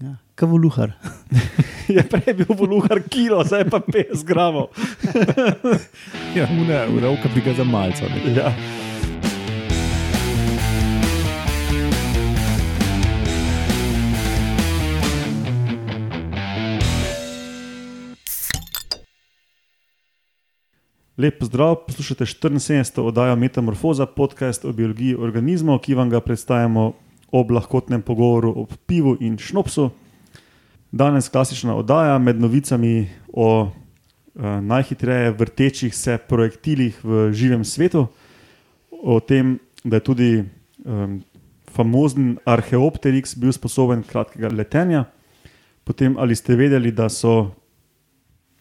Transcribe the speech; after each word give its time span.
Ja, 0.00 0.16
Kavoluhar. 0.34 0.92
Je 1.88 2.02
prej 2.04 2.34
bil 2.36 2.52
voluhar 2.52 3.00
kilo, 3.08 3.40
zdaj 3.44 3.64
pa 3.72 3.80
50 3.80 4.24
gramov. 4.28 4.68
Ja, 6.36 6.44
ura, 6.52 6.84
ura, 6.92 7.16
bi 7.32 7.40
ga 7.40 7.54
za 7.56 7.64
malce. 7.64 8.04
Ja. 8.36 8.52
Lep 21.16 21.38
pozdrav, 21.40 21.86
poslušate 21.86 22.24
74. 22.24 23.00
oddajo 23.00 23.36
Metamorfoza, 23.36 24.06
podcast 24.06 24.64
o 24.64 24.72
biologiji 24.72 25.16
organizmov, 25.16 25.80
ki 25.80 25.96
vam 25.96 26.12
ga 26.12 26.20
predstavljamo 26.20 26.92
ob 27.40 27.50
lahkotnem 27.50 28.02
pogovoru 28.02 28.52
o 28.56 28.66
pivu 28.86 29.16
in 29.20 29.38
šnopsu. 29.38 29.90
Danes 30.92 31.28
klasična 31.28 31.74
oddaja 31.76 32.18
med 32.18 32.40
novicami 32.40 33.08
o 33.32 33.48
uh, 33.62 33.70
najhitreje 34.62 35.30
vrtečih 35.36 35.94
se 35.94 36.18
projektilih 36.18 37.04
v 37.04 37.32
živem 37.32 37.64
svetu, 37.64 38.06
o 38.90 39.20
tem, 39.20 39.58
da 39.84 39.96
je 39.96 40.04
tudi 40.04 40.30
um, 40.84 41.20
famozen 41.76 42.38
Archeopteryx 42.44 43.36
bil 43.36 43.52
sposoben 43.52 44.02
kratkega 44.02 44.48
letenja. 44.48 45.04
Potem 45.84 46.16
ali 46.18 46.34
ste 46.36 46.56
vedeli, 46.56 46.90
da 46.90 47.08
so 47.12 47.52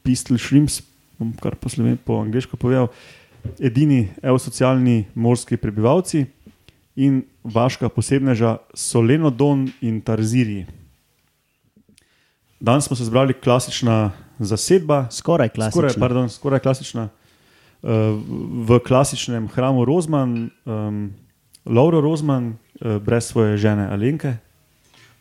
pistol 0.03 0.37
shrimps, 0.37 0.81
kar 1.41 1.55
po, 1.55 1.69
sloven, 1.69 1.97
po 1.97 2.19
angliško 2.21 2.57
povedal, 2.57 2.91
edini 3.59 4.09
eosocialni 4.21 5.05
morski 5.15 5.57
prebivalci 5.57 6.25
in 6.95 7.23
vaška 7.43 7.89
posebneža 7.89 8.57
Solenodon 8.73 9.69
in 9.81 10.01
Tarziri. 10.01 10.65
Danes 12.59 12.85
smo 12.85 12.95
se 12.95 13.05
zbrali 13.05 13.33
klasična 13.33 14.11
zasedba, 14.39 15.07
Skoraj 15.11 15.49
klasična. 15.49 15.71
skoraj, 15.71 15.93
pardon, 15.99 16.29
skoraj 16.29 16.59
klasična, 16.59 17.09
uh, 17.81 17.89
v 18.65 18.79
klasičnem 18.79 19.47
hramu 19.47 19.85
Rozman, 19.85 20.49
um, 20.65 21.13
Lauro 21.65 22.01
Rozman, 22.01 22.55
uh, 22.81 22.97
brez 22.97 23.25
svoje 23.25 23.57
žene 23.57 23.87
Alenke, 23.87 24.37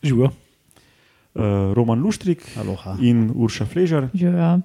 Živijo. 0.03 0.25
uh, 0.25 1.41
Roman 1.73 1.99
Luštrik 1.99 2.43
Aloha. 2.57 2.97
in 3.01 3.31
Urša 3.35 3.65
Fležar. 3.65 4.09
Ja. 4.13 4.59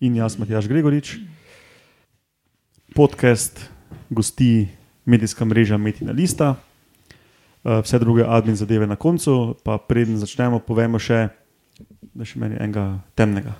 in 0.00 0.16
jaz, 0.16 0.36
Matjaš 0.38 0.68
Gregorič. 0.68 1.16
Podcast 2.94 3.70
gosti 4.10 4.68
medijska 5.06 5.44
mreža 5.44 5.76
Metina 5.76 6.12
Lista, 6.12 6.56
Eh, 7.66 7.82
vse 7.82 7.98
druge 7.98 8.24
admin 8.28 8.56
zadeve 8.56 8.86
na 8.86 8.96
koncu, 8.96 9.54
pa 9.64 9.78
preden 9.78 10.18
začnemo, 10.22 10.60
povemo 10.62 11.00
še, 11.02 11.28
da 12.14 12.22
še 12.22 12.38
meni 12.38 12.54
enega 12.62 13.00
temnega. 13.18 13.56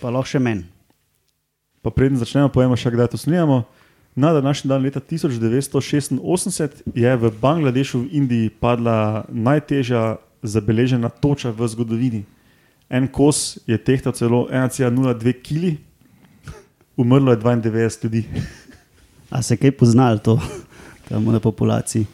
Pa 0.00 0.10
lahko 0.10 0.26
še 0.32 0.40
meni. 0.42 0.64
Pa 1.78 1.94
preden 1.94 2.18
začnemo, 2.18 2.50
povemo 2.50 2.74
še, 2.74 2.90
kdaj 2.90 3.12
to 3.14 3.20
snimamo. 3.22 3.62
Na 4.18 4.32
današnji 4.34 4.66
dan, 4.66 4.82
leta 4.82 4.98
1986, 4.98 6.82
je 6.90 7.14
v 7.22 7.30
Bangladešu 7.38 8.02
v 8.02 8.18
Indiji 8.18 8.50
padla 8.50 9.22
najtežja 9.30 10.18
zabeležena 10.42 11.06
toča 11.06 11.54
v 11.54 11.70
zgodovini. 11.70 12.24
En 12.90 13.06
kos 13.06 13.60
je 13.62 13.78
tehtal 13.78 14.16
celo 14.18 14.48
1,02 14.50 15.38
kg, 15.38 15.76
umrlo 16.98 17.30
je 17.30 17.38
92 17.46 18.02
ljudi. 18.02 18.26
A 19.30 19.42
se 19.42 19.56
kaj 19.56 19.70
poznali 19.72 20.18
to, 20.18 20.38
tam 21.08 21.24
na 21.24 21.40
populaciji? 21.40 22.06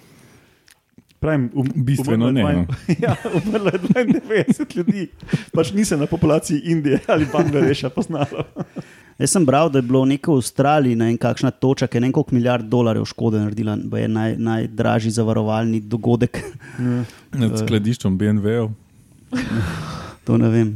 Pravim, 1.20 1.50
um, 1.54 1.68
Bistveno 1.76 2.30
ne, 2.30 2.42
no. 2.42 2.48
dvaj- 2.48 2.66
Ja, 3.02 3.16
umrlo 3.34 3.70
je 3.70 3.78
92 3.80 4.76
ljudi, 4.76 5.08
pač 5.52 5.72
ni 5.72 5.84
se 5.84 5.96
na 5.96 6.06
populaciji 6.06 6.60
Indije 6.66 7.00
ali 7.06 7.26
Bangladeša 7.32 7.88
poznalo. 7.88 8.44
Jaz 9.18 9.30
sem 9.30 9.46
bral, 9.46 9.70
da 9.70 9.78
je 9.78 9.82
bilo 9.82 10.04
neko 10.04 10.32
v 10.32 10.36
Avstraliji 10.36 10.96
ne 10.96 11.06
vem, 11.06 11.16
kakšna 11.16 11.50
točka, 11.52 11.86
ki 11.86 11.96
je 11.96 12.00
ne 12.00 12.06
vem 12.06 12.12
koliko 12.12 12.34
milijard 12.34 12.64
dolarjev 12.66 13.04
škode 13.04 13.38
naredila, 13.38 13.76
da 13.78 13.98
je 13.98 14.08
naj, 14.08 14.36
najdražji 14.38 15.10
zavarovalni 15.12 15.80
dogodek. 15.80 16.41
Nad 17.32 17.54
skladiščem 17.56 18.19
BMW-ov. 18.19 18.72
to 20.24 20.36
ne 20.36 20.48
vem. 20.48 20.74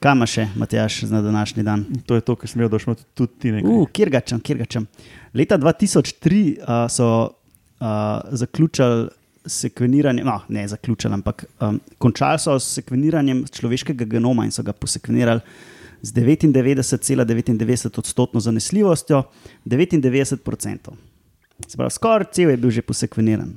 Kam 0.00 0.18
imaš 0.18 0.34
še, 0.36 0.48
Matjaš, 0.60 1.02
na 1.10 1.22
današnji 1.24 1.62
dan? 1.64 1.84
To 2.06 2.14
je 2.18 2.20
to, 2.20 2.36
kar 2.36 2.50
sem 2.50 2.64
smo 2.80 2.94
tudi 3.14 3.32
ti 3.40 3.52
nekaj. 3.52 3.70
Uh, 3.70 3.86
Kirgačem, 3.92 4.40
Kirgačem. 4.40 4.86
Leta 5.34 5.58
2003 5.58 6.42
uh, 6.60 6.90
so 6.92 7.08
uh, 7.80 7.88
zaključili 8.30 9.08
sekveniranje, 9.46 10.24
no, 10.24 10.40
ne 10.48 10.68
zaključili, 10.68 11.14
ampak 11.14 11.44
um, 11.60 11.80
končali 11.98 12.38
so 12.38 12.58
s 12.58 12.80
sekveniranjem 12.80 13.44
človeškega 13.52 14.04
genoma 14.04 14.44
in 14.44 14.50
so 14.52 14.62
ga 14.62 14.72
posekvenirali 14.72 15.40
z 16.02 16.12
99,99 16.12 17.98
odstotno 17.98 18.40
zanesljivostjo, 18.40 19.22
99 19.64 20.38
odstotkov. 20.44 20.96
Skoraj 21.90 22.26
cel 22.32 22.50
je 22.50 22.56
bil 22.56 22.70
že 22.70 22.82
posekveniran. 22.82 23.54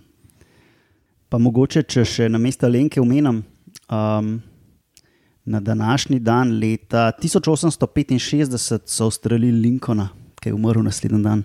Pa 1.29 1.37
mogoče, 1.37 1.83
če 1.83 2.05
še 2.05 2.29
na 2.29 2.39
mesto 2.41 2.67
Lenke 2.67 3.01
umenim, 3.01 3.43
um, 3.91 4.39
na 5.49 5.59
današnji 5.59 6.19
dan, 6.19 6.59
leta 6.59 7.11
1865, 7.21 8.79
so 8.85 9.07
ustrelili 9.07 9.61
Lincolna, 9.61 10.09
ki 10.39 10.49
je 10.49 10.53
umrl 10.53 10.83
naslednji 10.83 11.23
dan. 11.23 11.43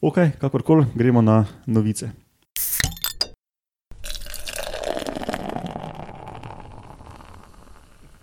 Ok, 0.00 0.16
kakorkoli, 0.40 0.86
gremo 0.94 1.22
na 1.22 1.44
novice. 1.66 2.10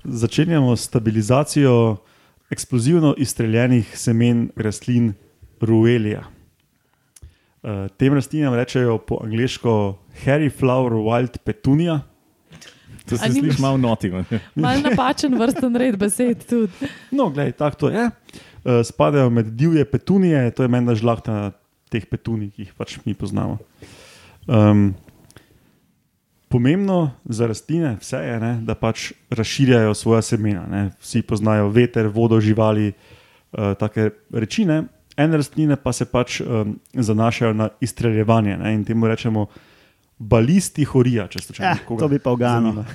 Začenjamo 0.04 0.76
s 0.76 0.84
stabilizacijo 0.84 1.98
eksplozivno 2.50 3.16
izstreljenih 3.18 3.98
semen 3.98 4.50
rastlin 4.56 5.14
Ruelija. 5.62 6.24
Uh, 7.64 7.88
tem 7.98 8.14
rastlinam 8.14 8.54
rečejo 8.54 8.98
po 8.98 9.20
angliško 9.24 10.00
Harry 10.26 10.52
Flower 10.60 10.92
Wild 10.92 11.38
Petunia. 11.44 12.13
To 13.10 13.18
se 13.18 13.32
sliši 13.32 13.62
malo 13.62 13.78
notino. 13.78 14.24
Mal 14.56 14.82
napačen 14.88 15.36
vrsten 15.40 15.76
red 15.76 15.98
besed 16.00 16.46
tudi. 16.50 16.90
No, 17.12 17.30
gledaj, 17.30 17.52
tako 17.60 17.78
to 17.78 17.90
je. 17.90 18.10
Uh, 18.64 18.80
spadajo 18.86 19.30
med 19.30 19.46
divje 19.46 19.86
petunije, 19.86 20.52
to 20.52 20.64
je 20.64 20.72
menda 20.72 20.96
žlahta 20.96 21.52
teh 21.92 22.06
petunij, 22.10 22.54
ki 22.56 22.68
jih 22.68 22.76
pač 22.78 22.98
mi 23.06 23.14
poznamo. 23.14 23.58
Um, 24.48 24.94
pomembno 26.48 27.12
za 27.26 27.48
rastline 27.50 27.98
vse 28.00 28.22
je, 28.24 28.40
ne, 28.40 28.54
da 28.64 28.76
pač 28.76 29.12
razširjajo 29.30 29.94
svoja 29.94 30.22
semena. 30.22 30.64
Ne. 30.70 30.84
Vsi 31.02 31.22
poznajo 31.28 31.70
veter, 31.74 32.08
vodo, 32.08 32.40
živali, 32.42 32.94
uh, 32.94 33.74
take 33.80 34.12
reči. 34.32 34.66
Ne. 34.70 34.84
Ene 35.18 35.38
rastline 35.38 35.76
pa 35.78 35.92
se 35.94 36.06
pač 36.10 36.40
um, 36.42 36.78
zanašajo 36.94 37.54
na 37.54 37.70
izstreljevanje 37.82 38.58
ne, 38.58 38.74
in 38.74 38.86
temu 38.86 39.12
rečemo 39.12 39.48
balisti 40.30 40.86
horija, 40.88 41.28
če 41.32 41.42
ste 41.44 41.56
če 41.58 41.64
Ja, 41.64 41.78
to 41.88 42.10
bi 42.12 42.22
pa 42.24 42.36
ugano. 42.36 42.76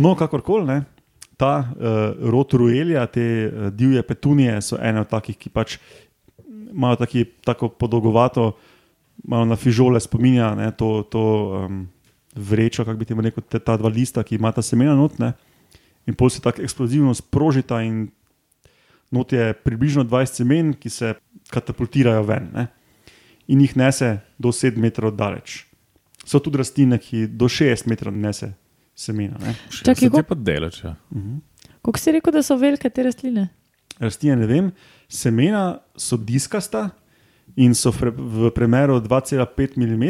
No, 0.00 0.14
kakorkoli, 0.16 0.64
ne, 0.64 0.76
ta 1.36 1.58
uh, 1.60 1.96
rod 2.32 2.54
ruelja, 2.56 3.02
te 3.10 3.24
uh, 3.48 3.66
divje 3.74 4.00
petunije 4.06 4.54
so 4.64 4.78
ene 4.80 5.02
od 5.02 5.10
takih, 5.10 5.36
ki 5.36 5.50
pač 5.52 5.74
imajo 6.70 7.00
taki, 7.02 7.26
tako 7.44 7.68
podolgovato, 7.68 8.52
malo 9.28 9.48
na 9.50 9.58
fižole 9.60 10.00
spominja 10.00 10.54
ne, 10.56 10.70
to, 10.72 11.02
to 11.10 11.22
um, 11.66 11.82
vrečo, 12.34 12.86
kako 12.86 12.96
bi 12.96 13.08
temu 13.08 13.24
rekel, 13.26 13.44
te, 13.44 13.60
ta 13.60 13.76
dva 13.76 13.90
lista, 13.92 14.24
ki 14.24 14.38
imata 14.38 14.64
semena 14.64 14.94
notne. 14.96 15.34
In 16.08 16.16
pol 16.16 16.30
se 16.32 16.40
tako 16.40 16.64
eksplozivno 16.64 17.12
sprožita, 17.18 17.82
in 17.84 18.06
not 19.10 19.32
je 19.32 19.52
približno 19.66 20.06
20 20.08 20.42
semen, 20.42 20.72
ki 20.74 20.90
se 20.90 21.14
katapultirajo 21.50 22.22
ven 22.28 22.52
ne, 22.54 22.68
in 23.50 23.60
jih 23.64 23.74
nese 23.76 24.20
do 24.38 24.54
7 24.54 24.78
metrov 24.80 25.12
daleč. 25.18 25.64
So 26.30 26.38
tudi 26.38 26.60
rastline, 26.60 26.98
ki 27.02 27.24
do 27.26 27.48
6 27.50 27.88
metrov 27.90 28.14
nese 28.14 28.52
semena. 28.94 29.34
Ne. 29.42 29.56
Čakaj, 29.70 29.94
Čakaj, 29.94 30.10
ko- 30.14 30.28
pa 30.28 30.36
delač. 30.38 30.84
Ja. 30.84 30.94
Kako 31.82 31.98
si 31.98 32.12
rekel, 32.14 32.32
da 32.32 32.42
so 32.46 32.54
velike 32.60 32.90
te 32.90 33.02
rastline? 33.02 33.48
Rastline 33.98 34.36
ne 34.38 34.46
vem, 34.46 34.70
semena 35.10 35.80
so 35.98 36.16
diskasta 36.16 36.90
in 37.56 37.74
so 37.74 37.90
pre, 37.92 38.12
v 38.14 38.52
premeru 38.54 39.00
2,5 39.02 39.74
mm, 39.74 40.06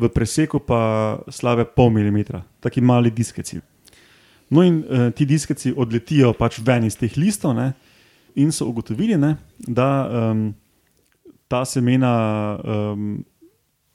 v 0.00 0.08
preseku 0.08 0.58
pa 0.64 1.20
slabe 1.28 1.68
pol 1.68 1.92
mm, 1.92 2.40
taki 2.64 2.80
mali 2.80 3.10
diskeci. 3.10 3.60
No, 4.50 4.62
in 4.62 4.80
uh, 4.88 5.10
ti 5.12 5.26
diskeci 5.26 5.72
odletijo 5.76 6.32
pač 6.32 6.58
ven 6.64 6.84
iz 6.88 6.96
teh 6.96 7.12
listov 7.16 7.54
ne, 7.56 7.72
in 8.40 8.50
so 8.52 8.66
ugotovili, 8.66 9.16
ne, 9.20 9.36
da 9.58 10.08
um, 10.32 10.54
ta 11.48 11.64
semena 11.64 12.12
um, 12.64 13.24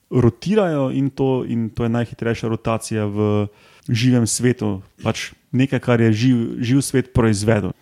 rotirajo 0.09 0.89
in 0.91 1.09
to, 1.09 1.45
in 1.47 1.69
to 1.69 1.85
je 1.85 1.89
najhitrejša 1.89 2.49
rotacija 2.49 3.05
v 3.05 3.47
živem 3.89 4.27
svetu, 4.27 4.81
pač 5.05 5.31
nekaj, 5.51 5.79
kar 5.79 6.01
je 6.01 6.13
živ, 6.13 6.37
živ 6.61 6.81
svet 6.85 7.13
proizvedel. 7.13 7.73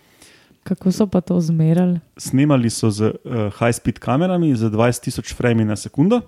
Kako 0.67 0.91
so 0.91 1.07
pa 1.07 1.23
to 1.23 1.39
zmerali? 1.39 1.99
Snemali 2.19 2.69
so 2.69 2.91
z 2.91 3.15
uh, 3.15 3.47
high-speed 3.55 4.03
kamerami 4.03 4.51
z 4.55 4.67
20 4.67 5.07
tisoč 5.07 5.31
frame 5.31 5.63
na 5.63 5.79
sekundo 5.79 6.25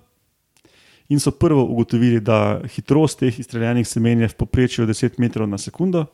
In 1.10 1.19
so 1.19 1.31
prvo 1.31 1.63
ugotovili, 1.66 2.19
da 2.19 2.62
hitrost 2.75 3.19
teh 3.19 3.40
izstreljenih 3.40 3.88
semen 3.88 4.22
je 4.22 4.28
v 4.30 4.36
povprečju 4.38 4.86
10 4.86 5.18
metrov 5.18 5.50
na 5.50 5.57
sekundo. 5.57 6.06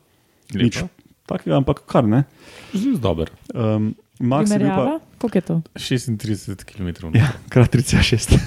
Nič 0.54 0.80
Lepo. 0.80 0.88
takega, 1.28 1.56
ampak 1.56 1.82
kar 1.84 2.08
ne. 2.08 2.24
Zelo 2.72 2.96
dober. 2.96 3.30
Um, 3.52 3.92
Max 4.18 4.48
je 4.48 4.58
bil 4.58 4.68
pa 4.68 4.74
Primerjava? 4.74 5.00
Koliko 5.20 5.38
je 5.38 5.42
to? 5.42 5.56
36 5.74 6.64
km. 6.64 7.12
ja, 7.12 7.28
krat 7.52 7.76
3,6. 7.76 8.40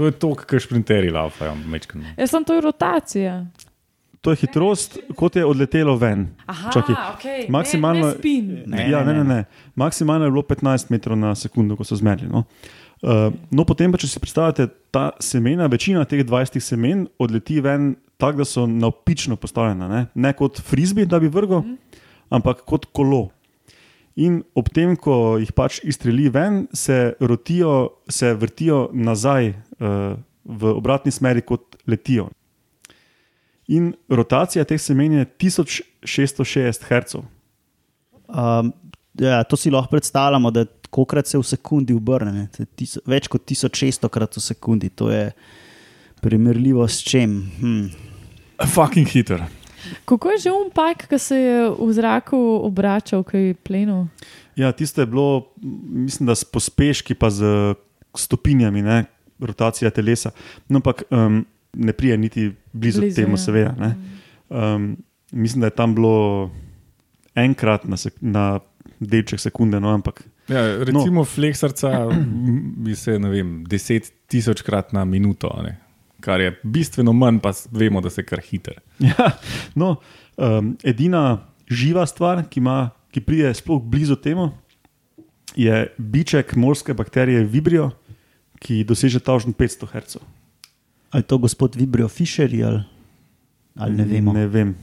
To 0.00 0.06
je 0.06 0.12
to, 0.12 0.30
kar 0.34 0.56
šprinterji 0.58 1.10
laufajo. 1.12 1.52
Jaz 2.16 2.30
sem 2.30 2.44
to 2.44 2.54
je 2.54 2.60
rotacija. 2.60 3.34
To 4.20 4.32
je 4.32 4.36
hitrost, 4.36 4.96
kot 5.12 5.36
je 5.36 5.44
odletelo 5.44 5.92
ven. 5.96 6.26
Aha, 6.46 6.70
Čakaj, 6.72 6.94
okay. 6.94 7.44
maksimalno- 7.48 8.06
Ne, 8.06 8.12
ne 8.12 8.18
spin. 8.18 8.62
Ne, 8.66 8.86
ja, 8.90 9.04
ne, 9.04 9.12
ne, 9.14 9.24
ne. 9.24 9.44
Maksimalno 9.74 10.24
je 10.24 10.30
bilo 10.30 10.42
15 10.42 10.88
metrov 10.90 11.18
na 11.18 11.34
sekundo, 11.34 11.76
ko 11.76 11.84
so 11.84 11.96
zmerili. 11.96 12.28
No. 12.28 12.44
Uh, 13.02 13.28
no, 13.50 13.64
potem 13.64 13.92
pa, 13.92 13.96
če 13.96 14.08
si 14.08 14.20
predstavljate 14.20 14.68
ta 14.90 15.10
semena, 15.20 15.66
večina 15.66 16.04
teh 16.04 16.24
20 16.24 16.60
semen 16.60 17.06
odleti 17.18 17.60
ven 17.60 17.94
tako, 18.16 18.38
da 18.38 18.44
so 18.44 18.64
navpično 18.66 19.36
postavljena. 19.36 19.88
Ne, 19.88 20.06
ne 20.14 20.32
kot 20.32 20.60
frizbi, 20.60 21.04
da 21.06 21.20
bi 21.20 21.28
vrgel, 21.28 21.62
ampak 22.30 22.64
kot 22.64 22.88
kolo. 22.92 23.28
In 24.18 24.40
ob 24.58 24.68
tem, 24.74 24.96
ko 24.98 25.38
jih 25.38 25.52
pač 25.54 25.78
izstreli 25.86 26.28
ven, 26.32 26.64
se, 26.74 27.14
rotijo, 27.20 28.02
se 28.10 28.32
vrtijo 28.34 28.88
nazaj 28.92 29.52
uh, 29.54 30.18
v 30.44 30.72
obratni 30.74 31.12
smeri, 31.14 31.44
kot 31.46 31.78
letijo. 31.86 32.28
In 33.70 33.92
rotacija 34.10 34.66
teh 34.66 34.80
semen 34.82 35.20
je 35.20 35.26
1660 35.46 36.88
Hz. 36.88 37.20
Um, 38.26 38.72
ja, 39.14 39.44
to 39.46 39.56
si 39.56 39.70
lahko 39.70 39.94
predstavljamo, 39.94 40.50
da 40.50 40.66
kolikrat 40.90 41.30
se 41.30 41.38
v 41.38 41.46
sekundi 41.46 41.94
obrne. 41.94 42.48
več 43.06 43.28
kot 43.30 43.46
1600 43.46 44.10
krat 44.10 44.36
v 44.36 44.42
sekundi. 44.42 44.90
To 44.98 45.10
je 45.10 45.30
primerljivo 46.20 46.88
s 46.88 47.02
čem. 47.06 47.38
Hm. 47.60 47.86
Fucking 48.74 49.08
hiter. 49.08 49.46
Kako 50.04 50.30
je 50.30 50.38
že 50.38 50.50
um 50.52 50.70
pajk, 50.74 51.06
ki 51.10 51.18
se 51.18 51.36
je 51.36 51.68
v 51.70 51.90
zraku 51.92 52.38
obračal, 52.66 53.24
ki 53.24 53.36
je 53.36 53.54
plenil? 53.54 54.06
Ja, 54.56 54.72
tisto 54.72 55.00
je 55.00 55.06
bilo, 55.06 55.52
mislim, 56.04 56.26
da 56.26 56.34
s 56.34 56.44
pospeški, 56.44 57.14
pa 57.14 57.30
z 57.30 57.74
stopinjami, 58.14 58.82
ne, 58.82 59.04
rotacija 59.40 59.90
telesa. 59.90 60.34
No, 60.68 60.82
ampak 60.82 61.06
um, 61.10 61.44
ne 61.72 61.92
prije 61.92 62.18
niti 62.18 62.50
blizu, 62.72 63.00
Blizu, 63.00 63.16
temu, 63.16 63.38
ja. 63.38 63.44
seveda. 63.44 63.72
Ne. 63.78 63.94
Um, 64.48 64.96
mislim, 65.32 65.60
da 65.60 65.70
je 65.70 65.78
tam 65.78 65.94
bilo 65.94 66.50
enkrat 67.34 67.84
na, 67.84 67.96
sek 67.96 68.18
na 68.20 68.60
delček 69.00 69.40
sekunde, 69.40 69.80
no, 69.80 69.94
ampak 69.94 70.24
Ja, 70.50 70.84
recimo, 70.84 71.22
no. 71.22 71.24
fleksarca 71.24 72.08
bi 72.76 72.94
se, 72.96 73.18
ne 73.18 73.30
vem, 73.30 73.52
deset 73.70 74.10
tisočkrat 74.26 74.92
na 74.92 75.04
minuto, 75.04 75.50
a 75.54 75.62
ne? 75.62 75.76
Kar 76.20 76.40
je 76.40 76.54
bistveno 76.62 77.12
manj, 77.12 77.40
pa 77.42 77.52
vemo, 77.72 78.00
da 78.00 78.10
se 78.10 78.24
kar 78.26 78.42
hiter. 78.44 78.80
Ja, 79.10 79.32
no, 79.74 79.96
um, 80.36 80.74
edina 80.84 81.46
živa 81.70 82.06
stvar, 82.06 82.44
ki, 82.50 82.60
ima, 82.60 82.90
ki 83.14 83.22
pride 83.24 83.54
sploh 83.54 83.80
blizu 83.82 84.16
temu, 84.16 84.50
je 85.56 85.86
biček 85.98 86.54
morske 86.56 86.94
bakterije 86.94 87.44
Vibrio, 87.44 87.90
ki 88.60 88.84
doseže 88.84 89.22
tažen 89.24 89.54
500 89.56 89.88
Hz. 89.92 90.20
Ali 91.10 91.24
je 91.24 91.26
to 91.26 91.38
gospod 91.38 91.74
Vibrio 91.76 92.08
Fisher 92.08 92.50
ali, 92.52 92.84
ali 93.74 93.96
ne 93.96 94.04
vemo. 94.04 94.32
Ne 94.32 94.46
vem. 94.46 94.74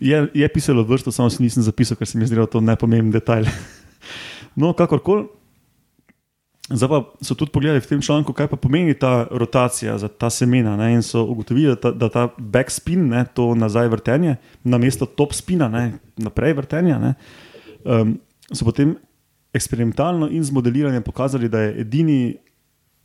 Je, 0.00 0.28
je 0.34 0.48
pisalo 0.48 0.84
vrsto, 0.84 1.12
samo 1.12 1.30
si 1.30 1.42
nisem 1.42 1.62
zapisal, 1.62 1.96
ker 1.96 2.06
se 2.06 2.18
mi 2.18 2.24
je 2.24 2.32
zdelo 2.32 2.46
to 2.46 2.60
nepomemben 2.60 3.12
detajl. 3.12 3.48
No, 4.52 4.74
kakorkoli. 4.76 5.30
Zdaj 6.70 6.88
pa 6.88 6.98
so 7.18 7.34
tudi 7.34 7.50
pogledali 7.50 7.82
v 7.82 7.88
tem 7.90 8.02
članku, 8.02 8.32
kaj 8.32 8.46
pa 8.46 8.56
pomeni 8.56 8.94
ta 8.94 9.26
rotacija 9.30 9.98
za 9.98 10.08
ta 10.08 10.30
semena. 10.30 10.76
Ne, 10.76 10.92
in 10.94 11.02
so 11.02 11.24
ugotovili, 11.26 11.74
da 11.74 11.76
ta, 11.76 11.90
da 11.90 12.08
ta 12.08 12.28
backspin, 12.38 13.08
ne, 13.08 13.24
to 13.34 13.54
nazaj 13.54 13.88
vrtenje, 13.88 14.36
na 14.64 14.78
mesto 14.78 15.06
top 15.06 15.34
spina, 15.34 15.68
ne, 15.68 15.98
naprej 16.16 16.54
vrtenja, 16.54 16.98
ne, 17.02 17.14
um, 17.84 18.14
so 18.52 18.64
potem 18.64 18.94
eksperimentalno 19.52 20.28
in 20.30 20.44
z 20.44 20.54
modeliranjem 20.54 21.02
pokazali, 21.02 21.48
da 21.48 21.60
je 21.60 21.80
edini 21.80 22.36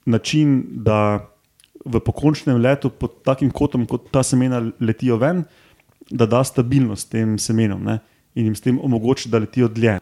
način, 0.05 0.61
da 0.85 1.25
v 1.85 1.99
pokončnem 1.99 2.61
letu 2.61 2.89
pod 2.89 3.23
takim 3.23 3.51
kotom, 3.51 3.85
kot 3.85 4.11
ta 4.11 4.23
semena 4.23 4.61
letijo 4.79 5.17
ven, 5.17 5.43
da 6.09 6.25
da 6.25 6.43
stabilnost 6.43 7.09
tem 7.11 7.39
semenom 7.39 7.83
ne, 7.83 7.99
in 8.35 8.45
jim 8.45 8.55
s 8.55 8.61
tem 8.61 8.79
omogoči, 8.79 9.29
da 9.29 9.41
letijo 9.41 9.67
dlje. 9.67 9.97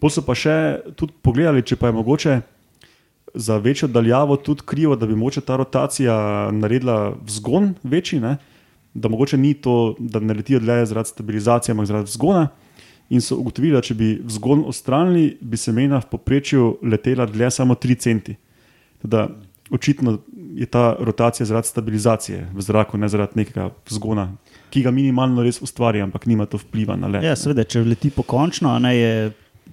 Pol 0.00 0.14
so 0.14 0.22
pa 0.22 0.36
še 0.38 0.54
tudi 0.96 1.12
pogledali, 1.22 1.64
če 1.66 1.76
pa 1.76 1.90
je 1.90 1.96
mogoče 1.98 2.38
za 3.34 3.56
večjo 3.56 3.88
daljavo 3.88 4.36
tudi 4.36 4.62
krivo, 4.66 4.96
da 4.96 5.06
bi 5.06 5.16
moče 5.16 5.40
ta 5.40 5.56
rotacija 5.56 6.50
naredila 6.52 7.16
vzgon 7.24 7.74
večji, 7.82 8.20
ne? 8.20 8.36
da 8.94 9.08
mogoče 9.08 9.36
ni 9.36 9.54
to, 9.54 9.94
da 9.98 10.20
ne 10.20 10.34
letijo 10.34 10.58
dlje 10.60 10.86
zaradi 10.86 11.08
stabilizacije, 11.08 11.72
ampak 11.72 11.86
zaradi 11.86 12.04
vzgona. 12.04 12.48
In 13.08 13.20
so 13.20 13.36
ugotovili, 13.36 13.72
da 13.76 13.80
če 13.80 13.94
bi 13.94 14.08
vzgon 14.24 14.64
odstranili, 14.66 15.38
bi 15.40 15.56
semena 15.56 16.00
v 16.00 16.10
povprečju 16.10 16.78
letela 16.82 17.26
dlje 17.26 17.50
samo 17.50 17.74
3 17.74 17.98
centi. 17.98 18.34
Teda, 19.02 19.28
očitno 19.70 20.18
je 20.54 20.66
ta 20.66 20.96
rotacija 21.00 21.46
zaradi 21.46 21.68
stabilizacije 21.68 22.50
v 22.54 22.62
zraku, 22.62 22.98
ne 22.98 23.08
zaradi 23.08 23.40
nekega 23.40 23.70
vzgona, 23.88 24.32
ki 24.70 24.82
ga 24.82 24.90
minimalno 24.90 25.42
res 25.44 25.62
ustvari, 25.62 26.02
ampak 26.04 26.26
nima 26.26 26.46
to 26.46 26.58
vpliva 26.58 26.96
na 26.96 27.08
let. 27.08 27.24
Ja, 27.24 27.36
seveda, 27.36 27.64
če 27.64 27.84
leti 27.84 28.10
pokončno, 28.10 28.74
a 28.74 28.82
ne, 28.82 28.96
je, 28.96 29.12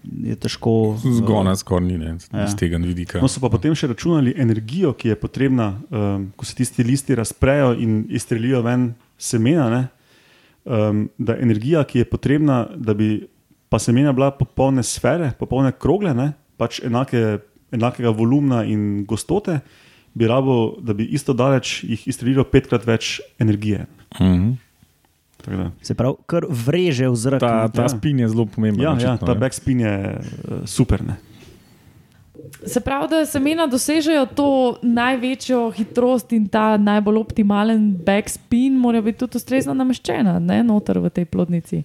je 0.04 0.36
težko. 0.36 0.98
Zgona 1.18 1.56
skoraj 1.56 1.88
ni, 1.88 1.98
ne, 1.98 2.18
Ja. 2.34 2.46
iz 2.46 2.56
tega 2.56 2.78
vidika. 2.78 3.22
No, 3.22 3.28
so 3.28 3.40
pa 3.40 3.50
potem 3.50 3.76
še 3.76 3.88
računali 3.88 4.34
energijo, 4.38 4.94
ki 4.94 5.08
je 5.14 5.16
potrebna, 5.16 5.82
um, 5.90 6.32
ko 6.36 6.46
se 6.46 6.56
tisti 6.56 6.84
listi 6.84 7.16
razprejo 7.16 7.74
in 7.80 8.06
izstrelijo 8.10 8.62
ven 8.62 8.94
semena. 9.18 9.70
Ne, 9.70 9.88
um, 10.66 11.10
da 11.18 11.38
energija, 11.38 11.84
ki 11.84 12.00
je 12.00 12.06
potrebna, 12.06 12.66
da 12.76 12.94
bi 12.94 13.28
pa 13.70 13.80
semena 13.80 14.14
bila 14.14 14.32
popolne 14.32 14.84
sfere, 14.84 15.32
popolne 15.40 15.72
krogle, 15.72 16.14
ne, 16.14 16.34
pač 16.58 16.80
enake, 16.84 17.40
enakega 17.72 18.10
volumna 18.10 18.64
in 18.64 19.06
gostote, 19.06 19.60
bi 20.16 20.28
rabo, 20.28 20.78
da 20.82 20.94
bi 20.94 21.04
isto 21.12 21.34
daleč 21.34 21.84
jih 21.84 22.08
izstrelilo 22.08 22.44
petkrat 22.48 22.86
več 22.88 23.20
energije. 23.40 23.86
Mhm. 24.20 24.54
Se 25.82 25.94
pravi, 25.94 26.16
kar 26.26 26.46
vreže 26.50 27.06
v 27.06 27.16
zrak. 27.16 27.40
Ta, 27.40 27.68
ta 27.68 27.82
Ja. 27.82 27.90
spin 27.90 28.20
je 28.20 28.28
zelo 28.28 28.46
pomemben. 28.46 28.82
Ja, 28.82 28.96
ja, 29.00 29.18
ta 29.18 29.34
ne. 29.34 29.40
backspin 29.40 29.80
je 29.80 29.96
uh, 30.18 30.22
super. 30.66 31.04
Ne. 31.04 31.16
Se 32.66 32.80
pravi, 32.80 33.08
da 33.10 33.26
semena 33.26 33.66
dosežejo 33.68 34.26
to 34.28 34.48
največjo 34.82 35.72
hitrost 35.72 36.32
in 36.32 36.48
ta 36.48 36.78
najbolj 36.78 37.18
optimalen 37.18 37.94
backspin, 37.98 38.74
mora 38.74 39.02
biti 39.02 39.18
tudi 39.20 39.38
ustrezno 39.38 39.74
nameščena, 39.74 40.40
ne 40.40 40.64
noter 40.64 41.00
v 41.00 41.10
tej 41.10 41.26
plodnici. 41.26 41.84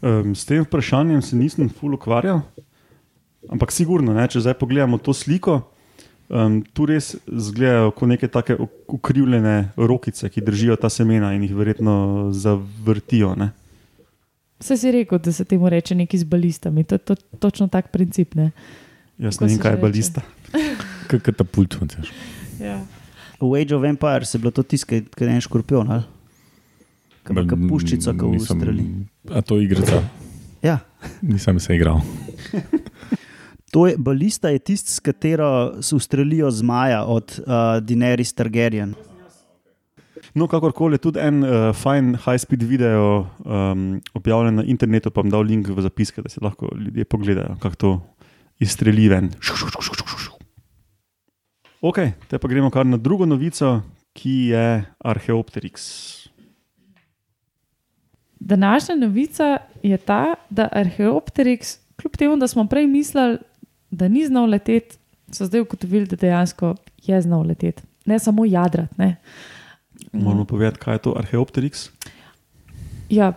Um, 0.00 0.34
s 0.34 0.44
tem 0.44 0.64
vprašanjem 0.64 1.20
se 1.22 1.36
nisem 1.36 1.68
ful 1.68 1.94
ukvarjal, 1.94 2.40
ampak 3.48 3.72
sigurno, 3.72 4.14
ne, 4.16 4.24
če 4.24 4.40
zdaj 4.40 4.56
pogledamo 4.56 4.96
to 4.98 5.12
sliko, 5.12 5.60
um, 6.30 6.62
tu 6.64 6.86
res 6.86 7.12
izgledajo 7.26 7.90
kot 7.90 8.08
neke 8.08 8.28
take 8.28 8.56
uk- 8.56 8.70
ukrivljene 8.88 9.54
rokice, 9.76 10.28
ki 10.28 10.40
držijo 10.40 10.76
ta 10.76 10.88
semena 10.88 11.32
in 11.32 11.42
jih 11.42 11.54
verjetno 11.54 11.94
zavrtijo. 12.32 13.34
Ne. 13.34 13.50
Vse 14.58 14.76
si 14.76 14.92
rekel, 14.92 15.18
da 15.18 15.32
se 15.32 15.44
temu 15.44 15.68
reče 15.68 15.94
neki 15.94 16.18
z 16.18 16.24
balistami. 16.24 16.84
To 16.84 16.94
je 16.94 16.98
to, 17.00 17.14
točno 17.38 17.68
tak 17.68 17.88
princip. 17.88 18.34
Ne? 18.34 18.50
Jaz 19.18 19.36
Kako 19.36 19.44
ne 19.44 19.50
vem, 19.50 19.58
kaj 19.58 19.70
je 19.70 19.76
reče? 19.76 19.82
balista. 19.86 20.22
Kot 21.08 21.22
katapult. 21.22 21.76
veš. 21.76 22.12
Ja. 22.60 22.80
V 23.40 23.54
Age 23.56 23.72
of 23.72 23.84
Empires 23.84 24.34
je 24.34 24.38
bilo 24.38 24.50
to 24.50 24.62
tiskaj, 24.62 25.00
kaj 25.10 25.26
je 25.26 25.34
en 25.34 25.40
škorpion. 25.40 25.90
ali? 25.90 26.02
Ki 27.20 27.32
ima 27.32 27.44
kapuščico, 27.46 28.12
ki 28.12 28.24
Nisem- 28.26 28.36
ustreli. 28.56 28.84
A 29.30 29.40
to 29.40 29.56
je 29.56 29.64
igrica. 29.64 30.02
Ja. 30.62 30.78
Nisem 31.22 31.60
se 31.60 31.72
igral. 31.74 32.00
To 33.70 33.86
je 33.86 33.94
balista, 33.98 34.50
je 34.50 34.58
tisti, 34.58 34.90
s 34.90 34.98
katero 34.98 35.82
se 35.82 35.94
ustrelijo 35.96 36.50
zmaja 36.50 37.04
od 37.04 37.38
uh, 37.38 37.52
Daenerys 37.80 38.34
Targaryen. 38.34 38.94
No, 40.34 40.46
kakorkoli 40.46 40.98
tudi 40.98 41.18
en 41.22 41.42
uh, 41.42 41.70
fajn 41.74 42.14
high-speed 42.24 42.62
video 42.62 43.26
um, 43.44 44.00
objavljen 44.14 44.60
na 44.60 44.64
internetu, 44.66 45.10
pa 45.10 45.22
bom 45.22 45.30
dal 45.30 45.46
link 45.46 45.68
v 45.70 45.82
zapiske, 45.82 46.22
da 46.22 46.30
si 46.30 46.42
lahko 46.42 46.70
ljudje 46.78 47.04
pogledajo, 47.04 47.56
kako 47.62 47.76
to 47.76 47.92
izstreli 48.62 49.08
ven. 49.10 49.30
Ok, 51.80 51.98
te 52.28 52.38
pa 52.38 52.48
gremo 52.48 52.70
kar 52.70 52.86
na 52.86 52.98
drugo 53.00 53.26
novico, 53.26 53.80
ki 54.12 54.34
je 54.52 54.66
Archeopteryx. 54.98 55.86
Današnja 58.40 58.96
novica 58.96 59.56
je 59.82 59.96
ta, 59.96 60.34
da 60.50 60.68
Archeopteryx, 60.72 61.78
kljub 61.96 62.16
temu, 62.16 62.36
da 62.36 62.48
smo 62.48 62.66
prej 62.68 62.86
mislili, 62.86 63.38
da 63.90 64.08
ni 64.08 64.26
znal 64.26 64.50
leteti, 64.50 64.96
so 65.32 65.46
zdaj 65.46 65.60
ugotovili, 65.60 66.06
da 66.06 66.16
dejansko 66.16 66.74
je 67.06 67.20
znal 67.22 67.46
leteti. 67.46 67.82
Ne 68.06 68.18
samo 68.18 68.44
jadrati. 68.44 68.94
ne. 68.96 69.16
Moramo 70.12 70.44
povedati, 70.44 70.78
kaj 70.78 70.94
je 70.94 70.98
to 70.98 71.14
Archeopteryx. 71.18 71.88
Ja, 73.10 73.32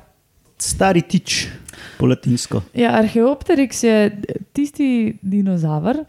Stari 0.64 1.02
tič, 1.02 1.50
po 1.98 2.08
latinsko. 2.08 2.62
Ja, 2.74 2.94
Archeopteryx 3.02 3.84
je 3.84 4.22
tisti 4.54 5.18
dinozaver, 5.22 6.06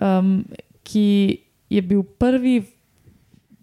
um, 0.00 0.44
ki 0.82 1.38
je 1.68 1.82
bil 1.82 2.02
prvi 2.02 2.60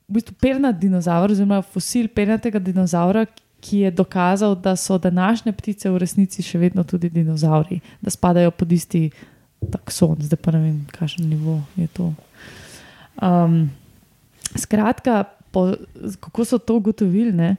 v 0.05 0.19
bistvu 0.19 0.35
pernat 0.37 0.77
dinozaur, 0.77 1.33
oziroma 1.33 1.63
fosil 1.65 2.11
pernatega 2.13 2.61
dinozaura, 2.61 3.25
ki 3.65 3.87
je 3.87 3.91
dokazal, 3.91 4.53
da 4.55 4.75
so 4.77 4.99
današnje 5.01 5.55
ptice 5.57 5.89
v 5.89 5.97
resnici 5.97 6.43
še 6.45 6.59
vedno 6.61 6.83
tudi 6.85 7.09
dinozauri, 7.09 7.79
da 8.01 8.13
spadajo 8.13 8.51
pod 8.53 8.71
isti 8.71 9.07
takson, 9.71 10.17
zdaj 10.19 10.39
pa 10.41 10.51
ne 10.55 10.59
vem, 10.63 10.77
kakšen 10.91 11.29
nivo 11.29 11.61
je 11.75 11.87
to. 11.93 12.11
Um, 13.21 13.69
skratka, 14.55 15.23
po, 15.51 15.73
kako 16.19 16.45
so 16.45 16.59
to 16.59 16.77
ugotovili? 16.77 17.31
Ne? 17.31 17.55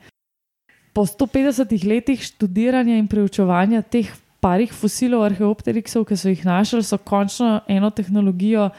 Po 0.92 1.06
150 1.06 1.72
letih 1.88 2.22
študiranja 2.22 2.96
in 2.96 3.08
preučevanja 3.08 3.82
teh 3.82 4.08
parih 4.40 4.72
fosilov 4.72 5.25
arheopteriksov, 5.26 6.06
ki 6.06 6.16
so 6.16 6.30
jih 6.30 6.44
našli, 6.46 6.84
so 6.84 6.98
končno 6.98 7.60
eno 7.68 7.90
tehnologijo 7.90 8.70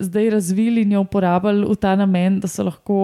zdaj 0.00 0.30
razvili 0.30 0.82
in 0.82 0.92
jo 0.92 1.00
uporabljali 1.04 1.66
v 1.68 1.76
ta 1.76 1.96
namen, 1.96 2.40
da 2.40 2.48
so 2.48 2.64
lahko 2.64 2.98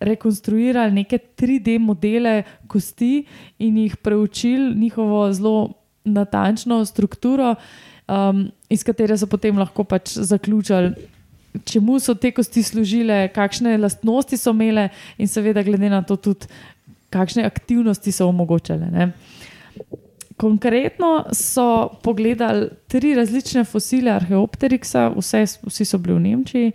rekonstruirali 0.00 0.92
neke 0.92 1.18
3D 1.18 1.78
modele 1.82 2.42
kosti 2.70 3.26
in 3.58 3.78
jih 3.78 3.96
preučili 3.96 4.74
njihovo 4.74 5.32
zelo 5.32 5.72
natančno 6.04 6.84
strukturo, 6.84 7.54
um, 8.08 8.48
iz 8.70 8.84
katere 8.84 9.16
so 9.18 9.26
potem 9.26 9.58
lahko 9.58 9.84
pač 9.84 10.14
zaključili. 10.18 10.92
Čemu 11.64 11.96
so 12.00 12.14
te 12.14 12.30
kosti 12.30 12.62
služile, 12.62 13.28
kakšne 13.34 13.78
lastnosti 13.80 14.36
so 14.36 14.52
imele, 14.52 14.88
in 15.18 15.28
seveda, 15.28 15.64
glede 15.66 15.88
na 15.90 16.02
to, 16.06 16.16
tudi 16.16 16.46
kakšne 17.10 17.46
aktivnosti 17.48 18.12
so 18.12 18.28
omogočale. 18.28 18.90
Ne. 18.92 19.08
Konkretno 20.38 21.24
so 21.34 21.88
pogledali 22.04 22.68
tri 22.86 23.14
različne 23.16 23.64
fosile 23.64 24.12
Arheopteriksa, 24.12 25.08
vse, 25.16 25.46
vsi 25.66 25.88
so 25.88 25.98
bili 25.98 26.14
v 26.14 26.24
Nemčiji, 26.28 26.72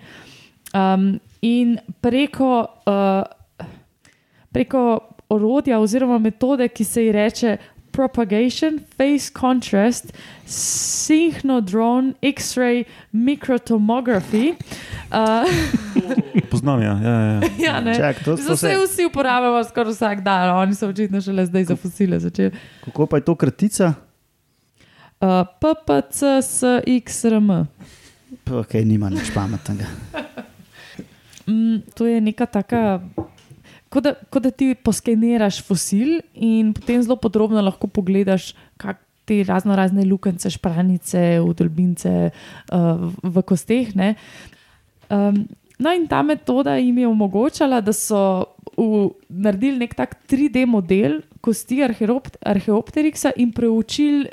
um, 0.74 1.14
in 1.42 1.78
preko, 2.02 2.66
uh, 2.90 3.68
preko 4.52 4.84
orodja 5.30 5.80
oziroma 5.80 6.18
metode, 6.20 6.68
ki 6.68 6.84
se 6.84 7.06
ji 7.06 7.12
reče 7.12 7.58
Propagation, 7.94 8.82
Phase 8.98 9.30
Contrast, 9.30 10.14
Synchrodrone, 10.48 12.16
X-ray, 12.22 12.86
Microtomography. 13.14 14.58
Uh, 15.14 15.46
Poznam, 16.52 16.82
ja. 16.82 17.00
ja, 17.04 17.20
ja. 17.22 17.42
ja, 17.60 17.82
ne. 17.82 17.94
Čak, 17.96 18.26
to, 18.26 18.36
to 18.36 18.54
Vse 18.54 18.58
se, 18.58 18.78
vsi 18.88 19.06
uporabljajo 19.06 19.64
skoraj 19.70 19.94
vsak 19.94 20.26
dan, 20.26 20.50
oni 20.58 20.76
so 20.76 20.90
očitno 20.90 21.22
šele 21.22 21.46
zdaj 21.46 21.64
za 21.70 21.76
fosile 21.76 22.20
začeli. 22.20 22.52
kako 22.86 23.06
pa 23.06 23.18
je 23.18 23.26
to 23.30 23.36
kratica? 23.36 23.94
Uh, 25.22 25.46
PPCSXRM. 25.62 27.50
Ok, 28.52 28.74
nima 28.74 29.10
nič 29.10 29.30
pametnega. 29.34 29.86
Mm, 31.48 31.86
to 31.94 32.08
je 32.10 32.22
neka 32.22 32.46
taka. 32.46 33.00
Kot 33.94 34.06
da, 34.08 34.14
ko 34.34 34.42
da 34.42 34.50
ti 34.50 34.74
poskeniraš 34.74 35.62
fosil 35.68 36.18
in 36.34 36.72
potem 36.74 37.02
zelo 37.06 37.20
podrobno 37.22 37.62
lahko 37.62 37.88
pogledaš, 37.88 38.54
kako 38.82 39.02
te 39.26 39.44
razno 39.48 39.76
razne 39.76 40.04
luknjice, 40.06 40.50
špranice, 40.50 41.40
udolbince 41.40 42.30
uh, 42.30 43.12
v 43.24 43.44
kosteh. 43.48 43.96
ne. 43.96 44.16
Um, 45.10 45.46
no, 45.80 45.94
in 45.94 46.08
ta 46.08 46.22
metoda 46.24 46.76
jim 46.76 46.98
je 46.98 47.08
omogočala, 47.08 47.82
da 47.82 47.94
so 47.94 48.20
v, 48.78 49.14
naredili 49.30 49.84
nek 49.86 49.96
tak 49.96 50.18
3D 50.28 50.66
model 50.68 51.22
kosti 51.44 51.84
arheopt, 51.84 52.38
Arheopteriksa 52.42 53.34
in 53.38 53.52
preučili 53.52 54.28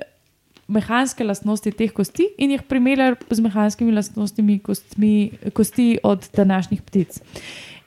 mehanske 0.70 1.24
lastnosti 1.26 1.72
teh 1.74 1.90
kosti 1.92 2.28
in 2.38 2.54
jih 2.54 2.62
primerjali 2.70 3.18
z 3.30 3.42
mehanskimi 3.42 3.92
lastnostmi 3.92 4.58
kostmi, 4.62 5.14
kosti 5.54 5.98
od 6.02 6.28
današnjih 6.36 6.82
ptic. 6.82 7.18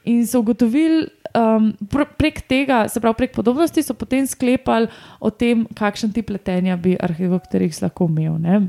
In 0.03 0.27
so 0.27 0.41
ugotovili, 0.43 1.07
um, 1.33 1.73
pr 1.89 2.05
prek 2.17 2.41
tega, 2.47 2.85
se 2.89 3.01
pravi, 3.01 3.23
prek 3.23 3.35
podobnosti, 3.35 3.83
so 3.83 3.95
potem 3.97 4.27
sklepali 4.27 4.89
o 5.19 5.31
tem, 5.31 5.65
kakšen 5.77 6.13
tip 6.13 6.31
letenja 6.33 6.77
bi 6.79 6.95
Arheopteriks 6.99 7.81
lahko 7.83 8.07
imel. 8.11 8.37
Ne? 8.41 8.61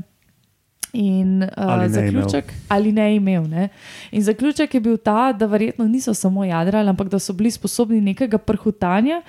In 0.95 1.43
uh, 1.43 1.49
Ali 1.59 1.89
ne 1.89 2.07
imel. 2.07 2.21
zaključek, 2.21 2.53
ali 2.71 2.91
ne 2.95 3.07
imel. 3.17 3.47
Ne? 3.51 3.69
In 4.15 4.23
zaključek 4.23 4.73
je 4.73 4.81
bil 4.81 4.97
ta, 4.97 5.33
da 5.35 5.45
verjetno 5.45 5.87
niso 5.87 6.13
samo 6.13 6.45
jadrali, 6.45 6.89
ampak 6.89 7.09
da 7.11 7.19
so 7.19 7.33
bili 7.33 7.51
sposobni 7.51 7.99
nekega 8.01 8.37
prhutanja, 8.37 9.21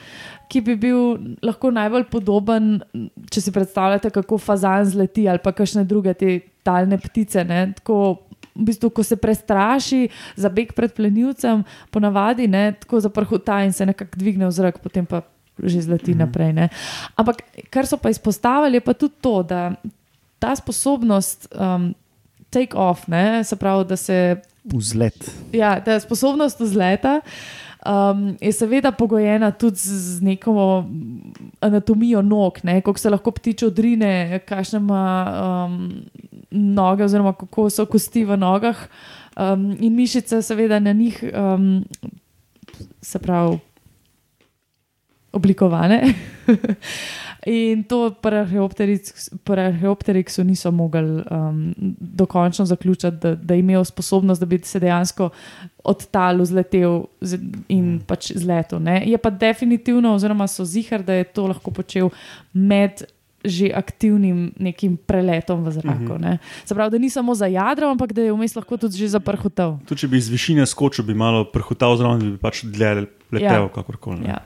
ki 0.49 0.61
bi 0.63 0.77
bil 0.79 1.17
lahko 1.43 1.73
najbolj 1.75 2.07
podoben, 2.11 2.77
če 3.31 3.43
si 3.43 3.53
predstavljate, 3.53 4.13
kako 4.15 4.39
fazan 4.39 4.87
zleti 4.87 5.27
ali 5.29 5.43
pa 5.43 5.51
kakšne 5.53 5.85
druge 5.85 6.15
te 6.15 6.39
talne 6.63 6.99
ptice. 7.03 7.45
Ne? 7.45 7.73
Tako, 7.81 8.26
v 8.57 8.65
bistvu, 8.65 8.91
ko 8.91 9.03
se 9.03 9.17
prestraši 9.17 10.09
za 10.37 10.49
beg 10.49 10.73
pred 10.73 10.93
plenilcem, 10.93 11.61
ponavadi 11.91 12.49
ne, 12.49 12.73
tako 12.73 13.01
zaprhuta 13.01 13.61
in 13.63 13.73
se 13.73 13.87
nekako 13.87 14.17
dvigne 14.17 14.47
v 14.47 14.51
zrak, 14.53 14.79
potem 14.79 15.07
pa 15.07 15.23
že 15.57 15.81
zleti 15.83 16.11
Mhm. 16.11 16.19
naprej. 16.19 16.53
Ne? 16.53 16.69
Ampak 17.17 17.37
kar 17.71 17.87
so 17.87 17.97
pa 17.97 18.11
izpostavili, 18.11 18.77
je 18.77 18.81
pa 18.81 18.93
tudi 18.93 19.15
to, 19.21 19.43
da 19.43 19.73
ta 20.39 20.53
sposobnost 20.53 21.49
um, 21.51 21.95
take 22.51 22.75
off, 22.75 23.09
ne, 23.09 23.45
se 23.45 23.57
pravi, 23.57 23.85
da 23.85 23.97
se 23.97 24.37
Vzlet. 24.65 25.17
ja, 25.53 25.81
je 25.87 26.01
sposobnost 26.01 26.61
vzleta. 26.61 27.21
Um, 27.87 28.37
je 28.41 28.53
seveda 28.53 28.93
pogojena 28.93 29.51
tudi 29.51 29.77
z 29.77 29.89
z 30.11 30.23
neko 30.23 30.85
anatomijo 31.61 32.23
nog, 32.23 32.59
ne, 32.63 32.81
kako 32.81 32.99
se 32.99 33.11
lahko 33.11 33.31
ptič 33.31 33.63
odrine, 33.63 34.41
kakšne 34.41 34.77
ima 34.77 35.05
um, 35.65 35.93
noge, 36.51 37.05
oziroma 37.05 37.33
kako 37.33 37.71
so 37.71 37.87
kosti 37.87 38.25
v 38.25 38.37
nogah 38.37 38.87
um, 39.37 39.71
in 39.81 39.95
mišice, 39.95 40.43
seveda 40.43 40.79
na 40.79 40.93
njih, 40.93 41.25
um, 41.33 41.85
se 43.03 43.19
pravi, 43.19 43.59
oblikovane. 45.33 46.03
In 47.47 47.85
to 47.85 48.11
pri 48.11 48.43
Arheopteriks- 48.43 49.31
pri 49.45 49.61
Arheopteriksu 49.61 50.45
niso 50.45 50.71
mogli 50.71 51.23
um, 51.31 51.75
dokončno 52.01 52.65
zaključiti, 52.67 53.17
da, 53.23 53.35
da 53.35 53.55
je 53.55 53.61
imel 53.61 53.85
sposobnost, 53.85 54.41
da 54.41 54.47
bi 54.47 54.59
se 54.59 54.81
dejansko 54.81 55.31
od 55.85 56.07
tal 56.11 56.41
vzletel 56.43 57.05
in 57.69 58.01
pač 58.07 58.33
zletel. 58.35 58.83
Ne. 58.83 59.03
Je 59.07 59.19
pa 59.19 59.31
definitivno, 59.31 60.15
oziroma 60.15 60.47
so 60.47 60.65
zihar, 60.65 61.03
da 61.03 61.13
je 61.13 61.25
to 61.25 61.47
lahko 61.47 61.71
počel 61.71 62.11
med 62.53 63.05
že 63.47 63.71
aktivnim 63.71 64.53
nekim 64.59 64.97
preletom 64.99 65.63
v 65.65 65.73
zraku. 65.73 66.19
Ne. 66.19 66.39
Se 66.65 66.75
pravi, 66.75 66.91
da 66.91 66.99
ni 66.99 67.11
samo 67.11 67.35
za 67.35 67.47
jadro, 67.47 67.89
ampak 67.91 68.13
da 68.13 68.23
je 68.27 68.33
vmes 68.35 68.55
lahko 68.59 68.77
tudi 68.77 68.99
že 68.99 69.09
zaprhotel. 69.15 69.79
Tudi 69.87 70.01
če 70.05 70.09
bi 70.09 70.19
iz 70.19 70.29
višine 70.29 70.67
skočil, 70.67 71.07
bi 71.07 71.15
malo 71.15 71.45
prhutal 71.47 71.97
zraven, 71.97 72.35
bi 72.35 72.39
pač 72.39 72.65
dlje 72.67 73.07
letel, 73.33 73.41
Ja. 73.41 73.63
ja. 73.63 73.69
kakorkoli. 73.71 74.21
ne. 74.21 74.29
Ja. 74.29 74.43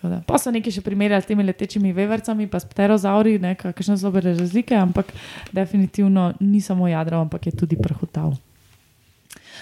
Da. 0.00 0.22
Pa 0.24 0.38
so 0.40 0.48
nekaj 0.48 0.72
še 0.72 0.80
primerjali 0.80 1.20
s 1.20 1.28
temi 1.28 1.44
letečimi 1.44 1.90
vevercami, 1.92 2.46
pa 2.48 2.56
s 2.56 2.64
pterozauri, 2.64 3.36
kakšne 3.36 3.98
so 4.00 4.08
bile 4.08 4.32
razlike, 4.32 4.72
ampak 4.72 5.12
definitivno 5.52 6.32
ni 6.40 6.60
samo 6.64 6.88
jadro, 6.88 7.20
ampak 7.20 7.46
je 7.46 7.52
tudi 7.52 7.76
prhutal. 7.76 8.32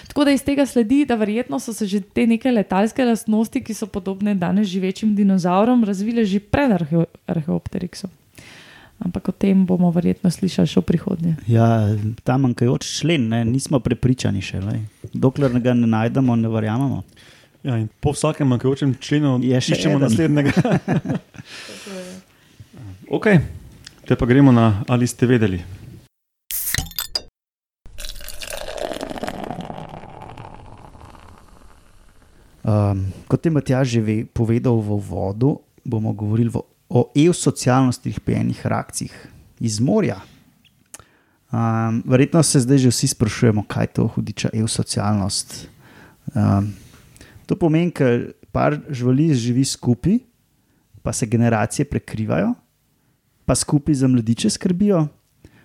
Tako 0.07 0.23
da 0.23 0.31
iz 0.31 0.43
tega 0.47 0.63
sledi, 0.65 1.03
da 1.05 1.15
verjetno 1.19 1.59
so 1.59 1.73
se 1.73 1.83
že 1.85 1.99
te 1.99 2.23
neke 2.27 2.51
letalske 2.51 3.03
lastnosti, 3.05 3.59
ki 3.59 3.73
so 3.75 3.83
podobne 3.87 4.31
danes 4.35 4.67
živečim 4.71 5.11
dinozaurom, 5.15 5.83
razvile 5.83 6.23
že 6.25 6.39
pred 6.39 6.71
arheo 6.71 7.03
Arheopteriksom. 7.27 8.09
Ampak 8.99 9.29
o 9.29 9.31
tem 9.31 9.63
bomo 9.63 9.87
verjetno 9.95 10.27
slišali 10.27 10.67
še 10.67 10.83
v 10.83 10.87
prihodnje. 10.91 11.33
Ja, 11.47 11.87
ta 12.27 12.35
manjkajoč 12.35 12.83
člen, 12.99 13.29
ne, 13.31 13.45
nismo 13.47 13.79
prepričani 13.79 14.43
še. 14.43 14.59
Lej. 14.59 14.83
Dokler 15.15 15.55
ga 15.63 15.71
ne 15.71 15.87
najdemo, 15.87 16.35
ne 16.35 16.51
verjamemo. 16.51 17.03
Ja, 17.63 17.79
in 17.79 17.87
po 18.03 18.11
vsakem 18.11 18.47
manjkajočem 18.47 18.95
členu 18.99 19.39
Je 19.43 19.55
še 19.59 19.75
iščemo 19.75 19.99
eden. 19.99 20.03
naslednjega. 20.07 20.51
ok, 23.17 23.27
te 24.03 24.19
pa 24.19 24.27
gremo 24.27 24.51
na 24.51 24.83
ali 24.91 25.07
ste 25.07 25.27
vedeli. 25.27 25.63
Um, 32.69 33.07
kot 33.31 33.47
je 33.47 33.51
Matjaž 33.51 33.87
že 33.95 34.01
ve, 34.03 34.17
povedal 34.27 34.75
v 34.77 34.99
vodu, 34.99 35.55
bomo 35.87 36.11
govorili 36.11 36.51
v, 36.51 36.61
o 36.89 37.11
eusocialnostih 37.15 38.19
pejenih 38.19 38.65
reakcijah 38.65 39.15
iz 39.59 39.79
morja. 39.79 40.19
Um, 41.51 42.03
verjetno 42.05 42.43
se 42.43 42.59
zdaj 42.59 42.77
že 42.77 42.89
vsi 42.89 43.07
sprašujemo, 43.07 43.63
kaj 43.67 43.83
je 43.83 43.93
to 43.93 44.07
hudiča 44.07 44.49
eusocialnost. 44.53 45.67
Um, 46.35 46.73
to 47.45 47.55
pomeni, 47.55 47.91
da 47.91 48.33
par 48.51 48.79
živali 48.89 49.33
živi 49.33 49.65
skupaj, 49.65 50.19
pa 51.01 51.13
se 51.13 51.25
generacije 51.25 51.85
prekrivajo, 51.85 52.53
pa 53.45 53.55
skupaj 53.55 53.95
za 53.95 54.07
mladiče 54.07 54.49
skrbijo, 54.49 55.07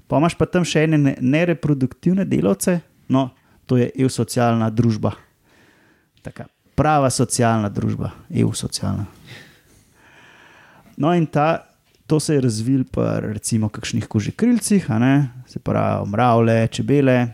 pa 0.09 0.19
imaš 0.19 0.35
pa 0.35 0.47
tam 0.47 0.65
še 0.65 0.85
ene 0.85 0.99
ne- 0.99 1.17
nereproduktivne 1.21 2.25
delavce, 2.25 2.81
no, 3.09 3.31
to 3.67 3.77
je 3.77 3.91
eusocialna 3.99 4.71
družba. 4.71 5.13
Taka 6.23 6.47
prava 6.75 7.11
socialna 7.11 7.69
družba, 7.69 8.11
EU-socialna. 8.31 9.07
No, 10.97 11.15
in 11.15 11.27
ta, 11.27 11.65
to 12.07 12.21
se 12.21 12.35
je 12.35 12.41
razvil 12.41 12.85
pa 12.91 13.19
recimo 13.21 13.69
kakšnih 13.69 14.09
ne, 14.99 15.31
se 15.47 15.59
pravi 15.59 16.11
mravlje, 16.11 16.69
čebele. 16.69 17.29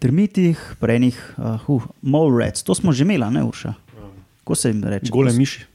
termitih, 0.00 0.56
prenih, 0.80 1.16
uh, 1.36 1.68
uh, 1.68 1.82
mole 2.02 2.44
rats, 2.44 2.64
to 2.64 2.74
smo 2.74 2.92
že 2.92 3.04
imeli, 3.04 3.26
ne 3.30 3.44
Urša. 3.44 3.74
Ko 4.44 4.54
se 4.56 4.72
jim 4.72 4.80
reče? 4.84 5.12
Gole 5.12 5.32
miši. 5.36 5.66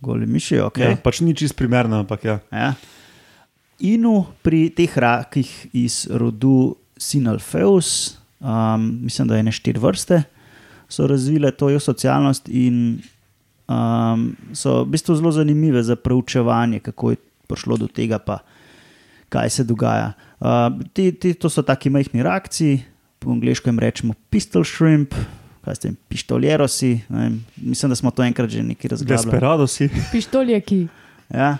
Gole 0.00 0.26
miši, 0.26 0.60
ok. 0.62 0.78
Ja, 0.78 0.94
pač 1.02 1.20
ni 1.26 1.34
čist 1.34 1.56
primerno, 1.58 2.04
ampak 2.04 2.24
ja. 2.24 2.38
Ja. 2.54 2.70
Inu 3.82 4.24
pri 4.46 4.70
teh 4.70 4.94
rakih 4.94 5.50
iz 5.74 6.06
rodu 6.06 6.76
Sinalfeus, 6.96 8.16
um, 8.38 8.86
mislim, 9.02 9.28
da 9.28 9.36
je 9.36 9.48
ne 9.50 9.52
štiri 9.52 9.82
vrste, 9.82 10.22
so 10.88 11.10
razvile 11.10 11.50
to 11.50 11.68
socialnost 11.82 12.48
in 12.48 13.02
um, 13.68 14.36
so 14.52 14.82
v 14.84 14.90
bistvu 14.96 15.16
zelo 15.18 15.32
zanimive 15.32 15.82
za 15.82 15.96
preučevanje, 15.96 16.80
kako 16.80 17.10
je 17.10 17.16
prišlo 17.46 17.76
do 17.76 17.86
tega, 17.86 18.18
pa 18.18 18.38
kaj 19.28 19.50
se 19.50 19.64
dogaja. 19.64 20.12
Uh, 20.40 20.70
ti, 20.92 21.12
ti, 21.12 21.34
to 21.34 21.50
so 21.50 21.62
taki 21.62 21.90
majhni 21.90 22.22
rakci, 22.22 22.82
po 23.18 23.30
angliško 23.30 23.68
jim 23.68 23.78
rečemo 23.78 24.14
pistol 24.30 24.64
shrimp. 24.64 25.14
Kaj 25.66 25.74
ste, 25.74 25.90
pištoljerosi, 26.08 26.92
ne 27.10 27.22
vem, 27.22 27.38
mislim, 27.56 27.90
da 27.90 27.96
smo 27.98 28.10
to 28.14 28.22
enkrat 28.22 28.50
že 28.50 28.62
nekaj 28.62 28.88
razglasili. 28.88 29.32
Desperado 29.32 29.66
si. 29.66 29.88
Pištoljeki. 30.12 30.86
Ja. 31.34 31.56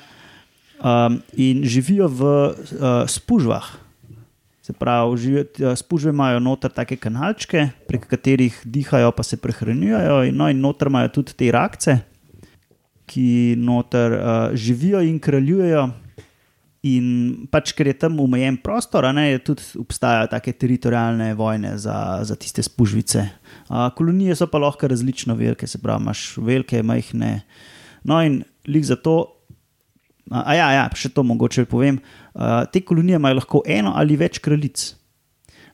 Um, 0.78 1.18
in 1.34 1.64
živijo 1.66 2.06
v 2.08 2.22
uh, 2.22 2.54
spužvah. 3.10 3.85
Se 4.66 4.72
pravi, 4.74 5.38
uh, 5.38 5.74
spužve 5.78 6.10
imajo 6.10 6.40
noter 6.42 6.72
take 6.74 6.96
kanalčke, 6.98 7.68
prek 7.86 8.08
katerih 8.10 8.56
dihajo, 8.64 9.12
pa 9.14 9.22
se 9.22 9.36
prehranjujejo. 9.38 10.24
No, 10.34 10.48
in 10.50 10.58
noter 10.58 10.90
imajo 10.90 11.12
tudi 11.20 11.36
te 11.38 11.52
rakce, 11.54 11.94
ki 13.06 13.54
noter 13.62 14.16
uh, 14.16 14.56
živijo 14.58 15.04
in 15.06 15.20
kraljujejo. 15.22 15.84
In 16.90 17.06
pač, 17.50 17.76
ker 17.78 17.92
je 17.92 17.94
tam 18.02 18.18
omejen 18.22 18.58
prostor, 18.62 19.06
a 19.06 19.14
ne, 19.14 19.28
tudi 19.42 19.62
obstajajo 19.78 20.32
take 20.34 20.56
teritorijalne 20.58 21.30
vojne 21.38 21.76
za, 21.78 22.00
za 22.26 22.34
tiste 22.34 22.66
spužvice. 22.66 23.22
Uh, 23.70 23.86
kolonije 23.94 24.34
so 24.34 24.50
pa 24.50 24.58
lahko 24.62 24.90
različno 24.90 25.38
velike, 25.38 25.70
se 25.70 25.78
pravi, 25.78 26.02
imaš 26.02 26.26
velike, 26.42 26.82
majhne. 26.82 27.36
No, 28.02 28.18
in 28.18 28.42
lik 28.66 28.90
za 28.90 28.98
to. 28.98 29.35
A, 30.30 30.54
ja, 30.58 30.70
ja, 30.74 30.86
še 30.94 31.12
to 31.14 31.22
mogoče 31.26 31.66
povem. 31.70 32.00
Uh, 32.34 32.64
te 32.72 32.82
kolonije 32.82 33.20
imajo 33.20 33.38
lahko 33.40 33.62
eno 33.62 33.92
ali 33.96 34.18
več 34.18 34.40
kraljic. 34.42 34.88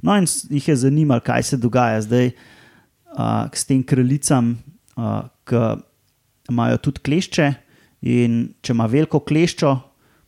No, 0.02 0.16
in 0.18 0.26
jih 0.26 0.68
je 0.68 0.76
zanimalo, 0.84 1.22
kaj 1.24 1.46
se 1.52 1.58
dogaja 1.62 2.02
zdaj 2.04 2.32
uh, 2.32 3.48
s 3.54 3.64
tem 3.68 3.82
kraljicam, 3.86 4.56
uh, 4.98 5.24
ki 5.48 5.62
imajo 6.52 6.80
tudi 6.88 7.04
klešče. 7.06 7.52
In 8.12 8.48
če 8.66 8.74
ima 8.74 8.88
veliko 8.90 9.20
kleščo, 9.22 9.76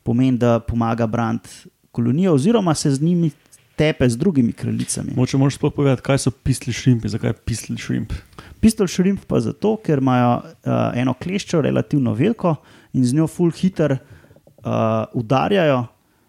pomeni, 0.06 0.38
da 0.38 0.60
pomaga 0.62 1.08
braniti 1.10 1.72
kolonijo, 1.94 2.36
oziroma 2.38 2.74
se 2.78 2.92
z 2.94 3.02
njimi 3.02 3.32
tepe 3.74 4.06
z 4.08 4.16
drugimi 4.16 4.52
kraljicami. 4.52 5.12
Moče 5.16 5.38
moraš 5.38 5.58
sploh 5.58 5.74
povedati, 5.74 6.02
kaj 6.06 6.20
so 6.22 6.30
pisli 6.30 6.72
šrimpi, 6.72 7.10
zakaj 7.10 7.32
je 7.32 7.38
pisli 7.50 7.76
šrimp. 7.78 8.14
Pistol 8.62 8.86
šrimp 8.86 9.24
pa 9.26 9.40
zato, 9.42 9.74
ker 9.82 9.98
imajo 9.98 10.36
uh, 10.38 10.70
eno 10.94 11.14
kleščo, 11.18 11.60
relativno 11.66 12.14
veliko 12.14 12.54
in 12.94 13.04
z 13.04 13.18
njo 13.18 13.26
full 13.26 13.50
hiter 13.54 13.98
uh, 14.64 15.04
udarjajo 15.12 15.84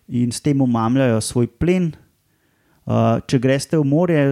in 0.07 0.31
s 0.31 0.41
tem 0.41 0.61
umamljajo 0.61 1.21
svoj 1.21 1.47
plen. 1.47 1.93
Uh, 2.85 3.17
če 3.25 3.39
greste 3.41 3.79
v 3.79 3.85
morje, 3.87 4.25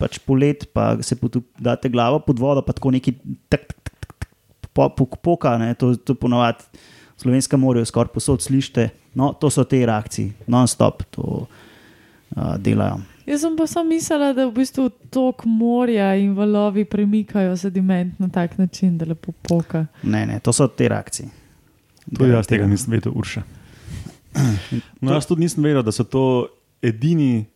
pač 0.00 0.16
polet, 0.24 0.64
pa 0.72 0.94
se 1.04 1.16
potup, 1.20 1.44
date 1.60 1.90
glavo 1.92 2.22
pod 2.24 2.38
vodo, 2.40 2.62
pa 2.64 2.72
tako 2.72 2.94
neki 2.94 3.12
tak, 3.52 3.66
tak, 3.68 3.92
tak, 3.92 4.14
tak, 4.16 4.30
tak, 4.64 4.70
po- 4.72 4.88
pok- 4.96 5.20
poka, 5.20 5.58
ne, 5.60 5.74
to, 5.76 5.92
to 6.00 6.16
ponovadi 6.16 6.64
v 6.72 7.20
slovenskem 7.20 7.60
morju 7.60 7.84
skoraj 7.84 8.14
posod 8.14 8.40
slišite. 8.40 8.88
No, 9.14 9.34
to 9.36 9.50
so 9.52 9.66
te 9.68 9.82
reakcije, 9.84 10.46
non-stop 10.48 11.02
to 11.12 11.44
uh, 11.44 12.56
delajo. 12.56 13.02
Jaz 13.26 13.44
sem 13.44 13.56
pa 13.58 13.66
samo 13.68 13.90
mislila, 13.92 14.30
da 14.32 14.46
v 14.48 14.54
bistvu 14.56 14.88
tok 15.12 15.44
morja 15.44 16.14
in 16.16 16.32
valovi 16.34 16.86
premikajo 16.88 17.52
sediment 17.60 18.16
na 18.18 18.30
tak 18.32 18.56
način, 18.58 18.96
da 18.98 19.04
lepo 19.06 19.34
poka. 19.42 19.84
Ne, 20.02 20.24
ne, 20.26 20.40
to 20.40 20.54
so 20.56 20.66
te 20.66 20.88
reakcije. 20.88 21.28
Tudi 22.10 22.30
jaz 22.30 22.46
tega 22.46 22.66
nisem 22.66 22.92
vedel, 22.92 23.12
Urša. 23.14 23.42
No, 25.02 25.12
jaz 25.12 25.26
tudi 25.26 25.42
nisem 25.42 25.64
vedel, 25.64 25.82
da 25.82 25.92
so 25.92 26.04
to 26.04 26.22
edini 26.82 27.46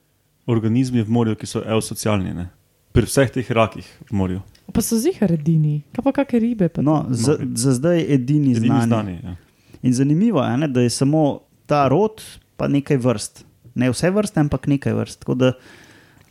organizmi 0.46 1.02
v 1.02 1.10
morju, 1.10 1.36
ki 1.36 1.46
so 1.46 1.62
eusocialni. 1.62 2.34
Ne? 2.34 2.48
Pri 2.92 3.06
vseh 3.06 3.30
teh 3.30 3.50
rakih 3.50 3.86
v 4.10 4.16
morju. 4.16 4.40
Pa 4.72 4.80
so 4.80 4.96
zihar 4.96 5.32
edini, 5.32 5.82
kaj 5.94 6.02
pa 6.02 6.12
kakšne 6.12 6.38
ribe. 6.40 6.68
Pa 6.68 6.82
No, 6.82 7.04
za, 7.10 7.36
za 7.54 7.74
zdaj 7.74 8.00
edini, 8.00 8.54
Edini 8.56 8.68
znani. 8.68 8.86
znani. 8.86 9.14
Ja. 9.22 9.36
In 9.82 9.92
zanimivo 9.92 10.40
je, 10.40 10.56
ne, 10.56 10.68
da 10.68 10.80
je 10.80 10.90
samo 10.90 11.40
ta 11.66 11.88
rod, 11.88 12.22
pa 12.56 12.68
nekaj 12.68 12.96
vrst. 12.96 13.44
Ne 13.74 13.90
vse 13.90 14.10
vrste, 14.10 14.40
ampak 14.40 14.66
nekaj 14.66 14.94
vrst. 14.94 15.20
Tako 15.20 15.34
da 15.34 15.52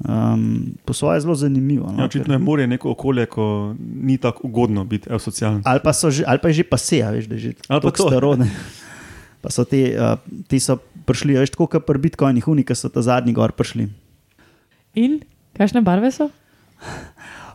um, 0.08 0.76
po 0.86 0.94
svoje 0.94 1.22
zelo 1.22 1.36
zanimivo. 1.36 1.92
No, 1.92 2.04
Ja, 2.04 2.06
očitno 2.06 2.34
je 2.34 2.40
morje 2.40 2.68
neko 2.68 2.92
okolje, 2.92 3.26
ko 3.26 3.76
ni 3.80 4.18
tako 4.18 4.48
ugodno 4.48 4.84
biti 4.84 5.10
eusocialen. 5.10 5.62
ali, 5.66 5.80
pa 5.84 5.92
že, 6.10 6.24
ali 6.28 6.40
pa 6.40 6.48
je 6.48 6.54
že 6.54 6.64
paseja, 6.64 7.12
veš, 7.12 7.26
da 7.26 7.36
je 7.36 7.40
že 7.40 7.54
tako 7.68 7.92
to. 7.92 8.08
staro. 8.08 8.36
ne. 8.36 8.50
Pa 9.42 9.52
so 9.52 9.66
te, 9.68 9.96
uh, 10.00 10.16
ti 10.48 10.60
so 10.60 10.78
prišli, 11.06 11.36
veš, 11.36 11.52
tako 11.52 11.68
kot 11.68 11.86
pri 11.86 12.00
Bitcoinih, 12.00 12.48
unika 12.48 12.76
so 12.76 12.88
ta 12.90 13.02
zadnji 13.04 13.34
gor 13.36 13.52
prišli. 13.52 13.90
In 14.96 15.20
kakšne 15.58 15.84
barve 15.84 16.12
so? 16.12 16.30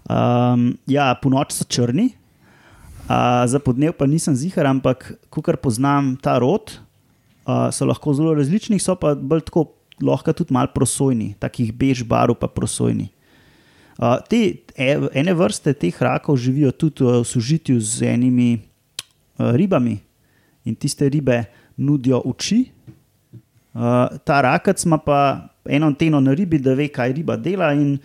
Um, 0.09 0.77
ja, 0.89 1.13
po 1.21 1.29
noč 1.33 1.53
so 1.53 1.65
črni, 1.65 2.13
uh, 3.09 3.45
za 3.49 3.61
podnev 3.61 3.93
pa 3.97 4.09
nisem 4.09 4.37
zihar, 4.37 4.69
ampak 4.69 5.17
kar 5.33 5.57
poznam 5.57 6.17
ta 6.21 6.39
rod, 6.41 6.77
uh, 7.49 7.69
so 7.73 7.89
lahko 7.89 8.13
zelo 8.17 8.35
različni, 8.37 8.81
so 8.81 8.97
pa 8.97 9.15
bolj 9.15 9.49
tako, 9.49 9.78
lahko 10.03 10.33
tudi 10.33 10.55
malo 10.55 10.71
prosojni, 10.75 11.35
takih 11.39 11.73
bež 11.73 12.05
barv 12.05 12.37
pa 12.39 12.49
prosojni. 12.49 13.11
Uh, 13.99 14.19
te 14.31 14.63
e- 14.79 15.11
ene 15.19 15.35
vrste 15.35 15.75
teh 15.75 15.95
rakov 16.03 16.37
živijo 16.39 16.71
tudi 16.71 17.03
uh, 17.03 17.19
v 17.19 17.27
sožitju 17.27 17.81
z 17.81 18.15
enimi 18.15 18.55
uh, 18.55 19.51
ribami 19.59 19.99
in 20.65 20.75
tiste 20.79 21.09
ribe 21.09 21.45
nudijo 21.77 22.23
oči. 22.25 22.71
Uh, 23.75 24.07
ta 24.25 24.41
rakac 24.41 24.85
ima 24.85 24.99
pa 24.99 25.51
eno 25.67 25.87
anteno 25.87 26.21
na 26.21 26.35
ribi, 26.35 26.59
da 26.59 26.75
ve, 26.75 26.89
kaj 26.89 27.13
riba 27.13 27.37
dela. 27.37 27.73
In 27.75 27.99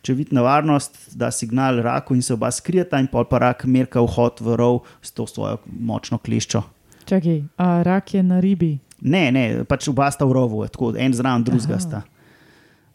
če 0.00 0.14
vidi 0.16 0.36
nevarnost, 0.36 1.16
da 1.16 1.30
signal 1.34 1.80
raku 1.84 2.14
in 2.16 2.22
se 2.22 2.34
oba 2.34 2.50
skrijeta, 2.52 3.00
in 3.00 3.08
pol 3.10 3.26
pa 3.28 3.40
rak 3.42 3.64
merka 3.64 4.00
vhod 4.04 4.40
v 4.44 4.56
rov 4.56 4.82
s 5.02 5.12
to 5.12 5.26
svojo 5.28 5.60
močno 5.66 6.18
kleščo. 6.18 6.62
Čakaj, 7.10 7.42
a 7.58 7.82
rak 7.84 8.14
je 8.14 8.22
na 8.22 8.40
ribi. 8.40 8.78
Ne, 9.02 9.30
ne, 9.32 9.64
pač 9.64 9.88
oba 9.88 10.10
sta 10.10 10.24
v 10.24 10.32
rovu, 10.32 10.66
tako 10.68 10.92
en 10.96 11.12
zraven 11.14 11.44
drugega 11.44 11.78
sta. 11.80 12.02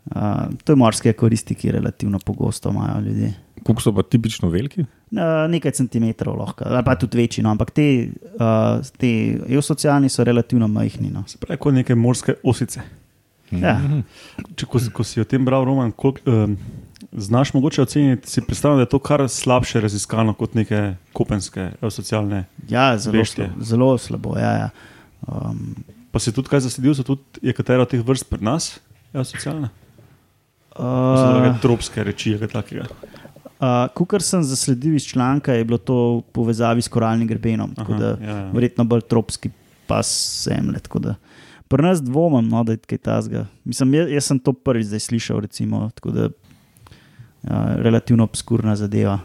Uh, 0.06 0.52
to 0.64 0.72
je 0.72 0.78
morske 0.78 1.14
koristi, 1.14 1.56
ki 1.56 1.72
relativno 1.72 2.20
pogosto 2.20 2.70
imajo 2.70 3.00
ljudje. 3.02 3.32
Kako 3.66 3.82
so 3.82 3.94
pa 3.94 4.04
tipično 4.04 4.50
veliki? 4.50 4.84
Uh, 5.10 5.18
nekaj 5.50 5.72
centimetrov 5.72 6.38
lahko, 6.38 6.68
ali 6.68 6.84
pa 6.86 6.94
tudi 6.96 7.18
večji, 7.18 7.42
no, 7.44 7.50
ampak 7.50 7.72
te, 7.72 7.86
uh, 8.36 8.78
te 8.98 9.10
eusocialni 9.50 10.10
so 10.10 10.24
relativno 10.24 10.68
majhni. 10.68 11.10
No. 11.10 11.24
Se 11.28 11.38
pravi, 11.38 11.58
kot 11.58 11.74
neke 11.74 11.96
morske 11.96 12.36
osice. 12.44 12.84
Ja. 13.52 13.80
Če, 14.56 14.66
ko, 14.66 14.80
si- 14.80 14.92
ko 14.92 15.04
si 15.04 15.22
o 15.22 15.26
tem 15.26 15.46
bral, 15.46 15.66
Roman, 15.66 15.90
kolik, 15.92 16.22
um, 16.28 16.54
znaš 17.14 17.54
mogoče 17.54 17.82
oceniti, 17.82 18.30
si 18.30 18.42
predstavljam, 18.42 18.78
da 18.78 18.86
je 18.86 18.94
to 18.94 19.00
kar 19.00 19.26
slabše 19.30 19.82
raziskano 19.82 20.34
kot 20.34 20.54
neke 20.54 20.96
kopenske 21.14 21.72
eusocialne. 21.82 22.44
Ja, 22.70 22.92
zelo, 22.98 23.26
slabo, 23.26 23.64
zelo 23.64 23.98
slabo. 23.98 24.38
Ja, 24.38 24.52
ja. 24.58 24.70
Um, 25.28 25.76
Pa 26.16 26.20
si 26.24 26.32
tudi 26.32 26.48
kaj 26.48 26.62
zasledil, 26.64 26.94
so 26.96 27.04
tudi 27.04 27.44
je 27.44 27.52
katera 27.52 27.84
od 27.84 27.90
teh 27.92 28.00
vrst 28.00 28.30
pri 28.32 28.40
nas 28.40 28.78
eusocialna? 29.12 29.68
uh, 29.68 29.86
Uh, 30.80 31.60
tropske 31.60 32.04
reči, 32.04 32.38
kaj 32.40 32.54
takega. 32.54 32.86
uh, 33.60 33.88
Kukor 33.92 34.24
sem 34.24 34.44
zasledil 34.44 34.96
iz 34.96 35.04
članka, 35.08 35.52
je 35.52 35.66
bilo 35.68 35.78
to 35.78 35.96
v 35.96 36.22
povezavi 36.32 36.82
s 36.82 36.88
koralnim 36.88 37.28
grebenom. 37.28 37.74
tako 37.76 37.94
Aha, 37.94 38.00
da 38.00 38.10
ja, 38.24 38.38
ja. 38.38 38.46
Verjetno 38.52 38.86
bolj 38.88 39.04
tropski 39.12 39.52
pas 39.88 40.48
tako 40.84 41.00
da 41.00 41.16
Pri 41.68 41.84
nas 41.84 42.00
dvomim, 42.04 42.48
no, 42.48 42.64
da 42.64 42.72
je 42.72 42.78
kaj 42.78 42.98
tasga. 42.98 43.46
Mislim, 43.66 43.94
jaz, 43.94 44.12
jaz 44.12 44.26
sem 44.26 44.40
to 44.40 44.54
prvič 44.54 44.88
zdaj 44.88 45.00
slišal, 45.00 45.40
recimo, 45.44 45.90
tako 45.96 46.12
da 46.12 46.30
ja, 47.44 47.76
relativno 47.76 48.24
obskurna 48.24 48.76
zadeva. 48.76 49.20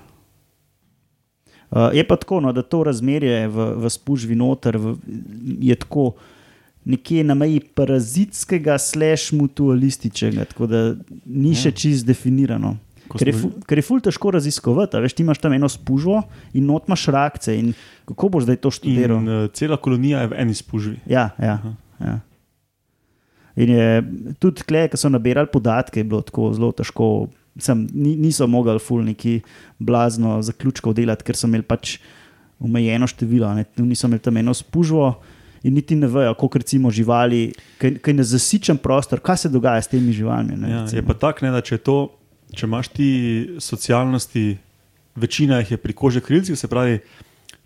Uh, 1.70 1.94
je 1.94 2.02
pa 2.02 2.16
tako, 2.16 2.40
no, 2.40 2.52
da 2.52 2.62
to 2.62 2.82
razmerje 2.82 3.46
v, 3.48 3.70
v 3.78 3.90
spužvi 3.90 4.34
noter 4.34 4.78
v, 4.78 4.96
je 5.60 5.78
tako 5.78 6.16
nekje 6.84 7.24
na 7.24 7.34
meji 7.34 7.60
parazitskega, 7.74 8.78
slash 8.78 9.32
mutualističnega, 9.32 10.44
tako 10.44 10.66
da 10.66 10.94
ni 11.26 11.54
še 11.54 11.68
Ja. 11.68 11.72
čist 11.74 12.06
definirano. 12.06 12.76
Ko 13.08 13.18
Ker 13.18 13.28
je, 13.28 13.34
smo- 13.34 13.50
fu- 13.50 13.60
ker 13.66 13.78
je 13.78 13.82
ful 13.82 14.00
težko 14.00 14.30
raziskovati, 14.30 14.96
veš, 14.96 15.12
ti 15.12 15.22
imaš 15.22 15.38
tam 15.38 15.52
eno 15.52 15.68
spužvo 15.68 16.22
in 16.54 16.64
not 16.64 16.86
imaš 16.86 17.06
rakce. 17.06 17.56
Kako 18.06 18.28
boš 18.28 18.44
zdaj 18.44 18.56
to 18.56 18.70
študiral? 18.70 19.18
In 19.18 19.28
uh, 19.28 19.48
cela 19.50 19.76
kolonija 19.76 20.20
je 20.20 20.28
v 20.28 20.38
eni 20.38 20.54
spužvi. 20.54 20.96
Ja, 21.06 21.30
ja, 21.36 21.58
ja. 21.98 22.20
In 23.56 23.68
je 23.68 23.86
tudi 24.38 24.62
tle, 24.62 24.86
ki 24.88 24.96
so 24.96 25.10
nabirali 25.10 25.50
podatke, 25.52 26.00
je 26.00 26.04
bilo 26.04 26.22
tako 26.22 26.52
zelo 26.54 26.70
težko. 26.72 27.28
Sem, 27.58 27.82
ni, 27.92 28.14
niso 28.16 28.46
mogli 28.46 28.78
ful 28.78 29.02
neki 29.02 29.40
blazno 29.76 30.38
zaključkov 30.40 30.94
delati, 30.94 31.24
ker 31.24 31.34
so 31.36 31.48
imeli 31.48 31.66
pač 31.66 31.98
omejeno 32.60 33.06
število. 33.06 33.50
Ne, 33.54 33.66
niso 33.76 34.06
imeli 34.06 34.22
tam 34.22 34.38
eno 34.38 34.54
spužvo 34.54 35.16
in 35.62 35.74
niti 35.74 35.96
ne 35.96 36.06
vejo, 36.06 36.34
kako 36.34 36.58
recimo 36.58 36.90
živali, 36.90 37.52
kaj, 37.78 37.98
kaj 37.98 38.14
ne 38.14 38.24
zasičen 38.24 38.78
prostor, 38.78 39.20
kaj 39.20 39.36
se 39.36 39.48
dogaja 39.48 39.82
s 39.82 39.88
temi 39.88 40.12
živalmi. 40.12 40.56
Ne, 40.56 40.70
Ja, 40.70 40.76
je 40.76 40.82
recimo. 40.84 41.06
pa 41.06 41.14
tako, 41.16 41.46
da 41.46 41.60
če 41.60 41.74
je 41.74 41.78
to 41.78 41.98
če 42.50 42.66
imaš 42.66 42.88
ti 42.88 43.08
socialnosti, 43.60 44.58
večina 45.14 45.60
jih 45.60 45.70
je 45.70 45.76
pri 45.76 45.92
kože 45.92 46.20
krilcih, 46.20 46.58
se 46.58 46.68
pravi 46.68 46.98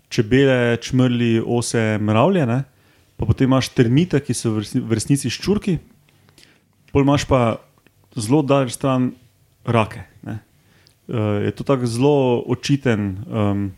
čebele, 0.09 0.77
čmrli, 0.77 1.41
ose, 1.41 1.97
mravlje, 1.97 2.45
ne? 2.45 2.63
pa 3.17 3.25
potem 3.25 3.47
imaš 3.47 3.69
termite, 3.71 4.19
ki 4.19 4.33
so 4.35 4.51
v 4.51 4.61
resni- 4.61 4.83
v 4.83 4.91
resnici 4.91 5.29
ščurki, 5.31 5.77
pol 6.91 7.05
imaš 7.05 7.23
pa 7.25 7.57
zelo 8.13 8.41
daleč 8.43 8.75
stran 8.75 9.13
rake. 9.65 10.03
Ne? 10.21 10.39
Uh, 11.07 11.39
je 11.47 11.51
to 11.55 11.63
tako 11.63 11.87
zelo 11.87 12.43
očiten 12.45 13.23
um, 13.23 13.71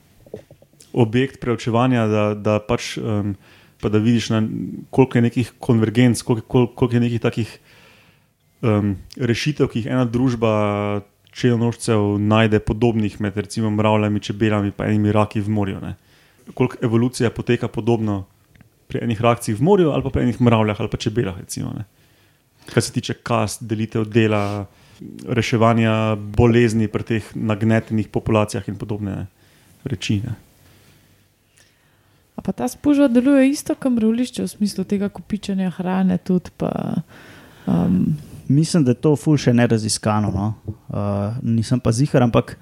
objekt 0.94 1.38
preučevanja, 1.40 2.08
da, 2.08 2.24
da 2.34 2.58
pač. 2.60 2.98
Um, 2.98 3.36
Pa 3.82 3.90
da 3.94 4.02
vidiš, 4.02 4.30
na, 4.34 4.42
koliko 4.90 5.18
je 5.18 5.22
nekih 5.22 5.52
konvergenc, 5.60 6.22
koliko, 6.22 6.48
koliko, 6.48 6.74
koliko 6.74 6.96
je 6.96 7.00
nekih 7.00 7.22
takih 7.22 7.60
um, 8.62 8.96
rešitev, 9.16 9.70
ki 9.70 9.84
jih 9.84 9.92
ena 9.92 10.06
družba 10.06 11.02
čelonožcev 11.38 12.18
najde 12.18 12.60
podobnih 12.60 13.20
med 13.22 13.38
recimo 13.38 13.70
mravljami, 13.70 14.20
čebelami 14.20 14.72
in 14.74 14.86
enimi 14.86 15.12
raki 15.12 15.42
v 15.42 15.50
morju. 15.50 15.82
Ne. 15.82 15.94
Koliko 16.54 16.78
evolucija 16.82 17.30
poteka 17.30 17.68
podobno 17.68 18.26
pri 18.88 19.04
enih 19.04 19.22
rakcih 19.22 19.60
v 19.60 19.64
morju, 19.64 19.92
ali 19.92 20.04
pa 20.04 20.10
pri 20.10 20.24
enih 20.24 20.42
mravljah 20.42 20.82
ali 20.82 20.90
pa 20.90 20.98
čebelah. 20.98 21.38
Recimo, 21.38 21.74
ne. 21.78 21.86
Kar 22.66 22.84
se 22.84 22.92
tiče 22.92 23.14
kast, 23.14 23.64
delitev 23.64 24.08
dela, 24.10 24.66
reševanja 25.30 26.16
bolezni 26.16 26.88
pri 26.88 27.04
teh 27.04 27.30
nagnetenih 27.36 28.10
populacijah 28.10 28.66
in 28.68 28.76
podobne 28.76 29.16
ne, 29.16 29.28
reči. 29.86 30.22
Ne. 30.26 30.47
A 32.38 32.44
pa 32.46 32.54
ta 32.54 32.68
spužva 32.70 33.08
deluje 33.10 33.50
isto, 33.50 33.74
kot 33.76 33.96
mravljišče, 33.98 34.46
v 34.46 34.52
smislu 34.52 34.86
tega 34.86 35.10
kopičenja 35.10 35.72
hrane. 35.80 36.20
Tudi, 36.22 36.54
pa, 36.58 36.72
um, 37.66 38.16
Mislim, 38.48 38.86
da 38.88 38.94
je 38.94 39.02
to 39.04 39.16
ful 39.20 39.36
še 39.42 39.52
neraziskano. 39.58 40.30
No? 40.32 40.76
Uh, 40.88 41.40
nisem 41.44 41.82
pa 41.84 41.92
zihar, 41.92 42.24
ampak 42.24 42.56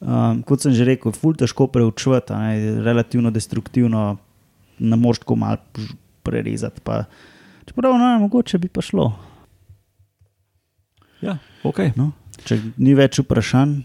um, 0.00 0.40
kot 0.46 0.64
sem 0.64 0.72
že 0.72 0.86
rekel, 0.88 1.12
ful 1.12 1.36
težko 1.36 1.66
preučevati, 1.68 2.32
a 2.32 2.38
ne, 2.40 2.76
relativno 2.86 3.32
destruktivno, 3.34 4.16
ne 4.78 4.96
moreš 4.96 5.26
tako 5.26 5.36
malo 5.42 5.60
prerezati. 6.24 6.80
Pa, 6.80 7.04
čeprav 7.68 7.98
no, 7.98 8.14
mogoče 8.24 8.62
bi 8.62 8.72
pa 8.72 8.80
šlo. 8.80 9.10
Ja, 11.20 11.36
okay. 11.66 11.92
No? 11.98 12.14
Če 12.46 12.60
ni 12.78 12.94
več 12.96 13.20
vprašanj, 13.20 13.82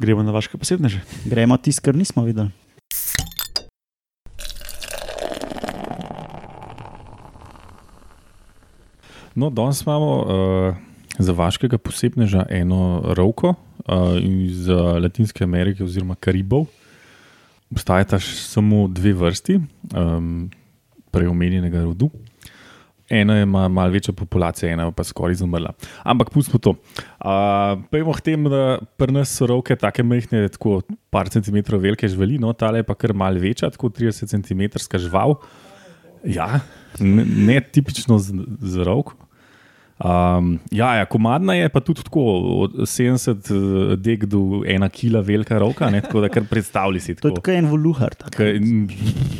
Gremo 0.00 0.22
na 0.24 0.32
vaše 0.32 0.48
posebneže. 0.56 1.00
gremo 1.28 1.56
tisto, 1.60 1.84
kar 1.84 1.94
nismo 1.94 2.24
videli. 2.24 2.48
No, 9.40 9.48
danes 9.50 9.80
imamo 9.82 10.08
uh, 10.20 10.74
za 11.18 11.32
vaškega 11.32 11.78
posebneža 11.78 12.42
eno 12.50 13.00
rovko 13.16 13.54
uh, 13.54 14.18
iz 14.20 14.68
uh, 14.68 14.98
Latinske 15.00 15.44
Amerike 15.44 15.84
oziroma 15.84 16.14
Karibov. 16.14 16.66
Obstajata 17.72 18.18
samo 18.20 18.82
dve 18.88 19.14
vrsti 19.16 19.56
um, 19.96 20.50
preomenjenega 21.10 21.86
rodu. 21.86 22.10
Ena 23.08 23.38
ima 23.40 23.68
malo 23.68 23.90
večjo 23.90 24.12
populacijo, 24.14 24.68
ena 24.68 24.90
pa 24.92 25.04
skoraj 25.04 25.38
izumrla. 25.38 25.72
Ampak 26.02 26.30
pustimo 26.30 26.58
to. 26.58 26.74
Uh, 27.24 27.80
Pejmo 27.90 28.12
k 28.12 28.20
temu, 28.20 28.52
da 28.52 28.78
pri 28.96 29.16
nas 29.16 29.32
so 29.32 29.48
rovke 29.48 29.76
tako 29.76 30.04
majhne, 30.04 30.44
tako 30.52 30.82
par 31.10 31.32
centimetrov 31.32 31.80
velike 31.80 32.08
živali, 32.08 32.36
no, 32.38 32.52
tale 32.52 32.84
je 32.84 32.90
pa 32.92 32.94
kar 32.94 33.16
mal 33.16 33.40
večja, 33.40 33.72
tako 33.72 33.88
30 33.88 34.36
cm 34.36 34.84
žival. 34.98 35.38
Ja, 36.28 36.60
ne, 37.00 37.24
ne 37.24 37.60
tipično 37.72 38.18
z, 38.18 38.36
z 38.60 38.84
rovko. 38.84 39.29
Um, 40.00 40.54
ja, 40.72 40.94
ja, 40.96 41.04
komadna 41.04 41.52
je 41.54 41.68
pa 41.68 41.80
tudi 41.84 42.00
tako 42.02 42.22
od 42.64 42.72
70 42.88 43.36
eh, 43.52 43.96
dek 43.96 44.24
do 44.24 44.38
1 44.64 44.88
kg 44.88 45.20
velika 45.20 45.58
roka, 45.58 45.90
ne, 45.90 46.00
tako 46.00 46.20
da 46.20 46.28
kar 46.28 46.44
predstavljaj 46.48 47.00
si. 47.00 47.14
To 47.14 47.28
je 47.28 47.34
Tako, 47.34 47.34
tako 47.36 47.50
en 47.50 47.66
voluhar. 47.66 48.14
tak. 48.14 48.32
Kaj, 48.32 48.56
m, 48.56 48.88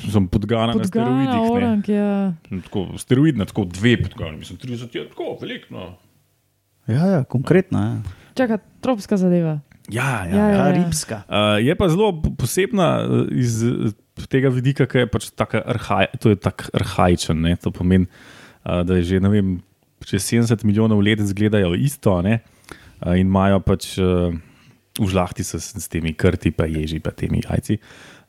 sem 0.04 0.28
podgana 0.28 0.66
na 0.66 0.72
Podgana, 0.72 1.06
steroidih. 1.06 1.32
ne. 1.32 1.50
orang, 1.50 1.88
ja. 1.88 2.32
Tako, 2.64 2.86
steroidna, 2.98 3.44
tako 3.44 3.64
dve 3.64 3.96
podgana, 4.02 4.36
mislim, 4.36 4.58
30 4.58 4.96
je 4.96 5.08
tako 5.08 5.38
veliko. 5.40 5.66
No. 5.70 5.96
Ja, 6.86 7.06
ja, 7.06 7.24
konkretno. 7.24 7.78
Ja. 7.80 7.96
Čaka, 8.34 8.58
tropska 8.80 9.16
zadeva. 9.16 9.60
Ja, 9.88 10.24
ja, 10.24 10.36
Ja, 10.36 10.36
ja. 10.36 10.48
ja. 10.50 10.64
Karibska. 10.64 11.22
Uh, 11.24 11.56
je 11.64 11.74
pa 11.74 11.88
zelo 11.88 12.12
posebna 12.38 13.00
eh, 13.00 13.24
iz 13.32 13.64
tega 14.28 14.48
vidika, 14.48 14.84
ker 14.86 15.00
je 15.00 15.06
pač 15.08 15.30
tako 15.32 15.64
arhaj, 15.64 16.12
to 16.20 16.28
je 16.30 16.36
tak 16.36 16.68
arhajičen. 16.72 17.40
Ne? 17.40 17.56
To 17.56 17.72
pomeni, 17.72 18.06
uh, 18.62 18.84
da 18.84 19.00
je 19.00 19.02
že 19.02 19.20
ne 19.20 19.28
vem, 19.28 19.56
čez 20.06 20.24
70 20.32 20.64
milijonov 20.64 21.02
let 21.04 21.20
izgledajo 21.20 21.74
isto 21.74 22.20
ne? 22.22 22.40
uh, 23.00 23.14
in 23.18 23.26
imajo 23.26 23.60
pač 23.64 23.96
uh, 23.98 24.32
v 25.00 25.06
žlahti 25.08 25.44
s, 25.46 25.54
s 25.56 25.88
temi 25.88 26.14
krti, 26.14 26.50
pa 26.50 26.68
ježi, 26.68 27.00
pa 27.00 27.14
temi 27.14 27.42
jajci. 27.44 27.78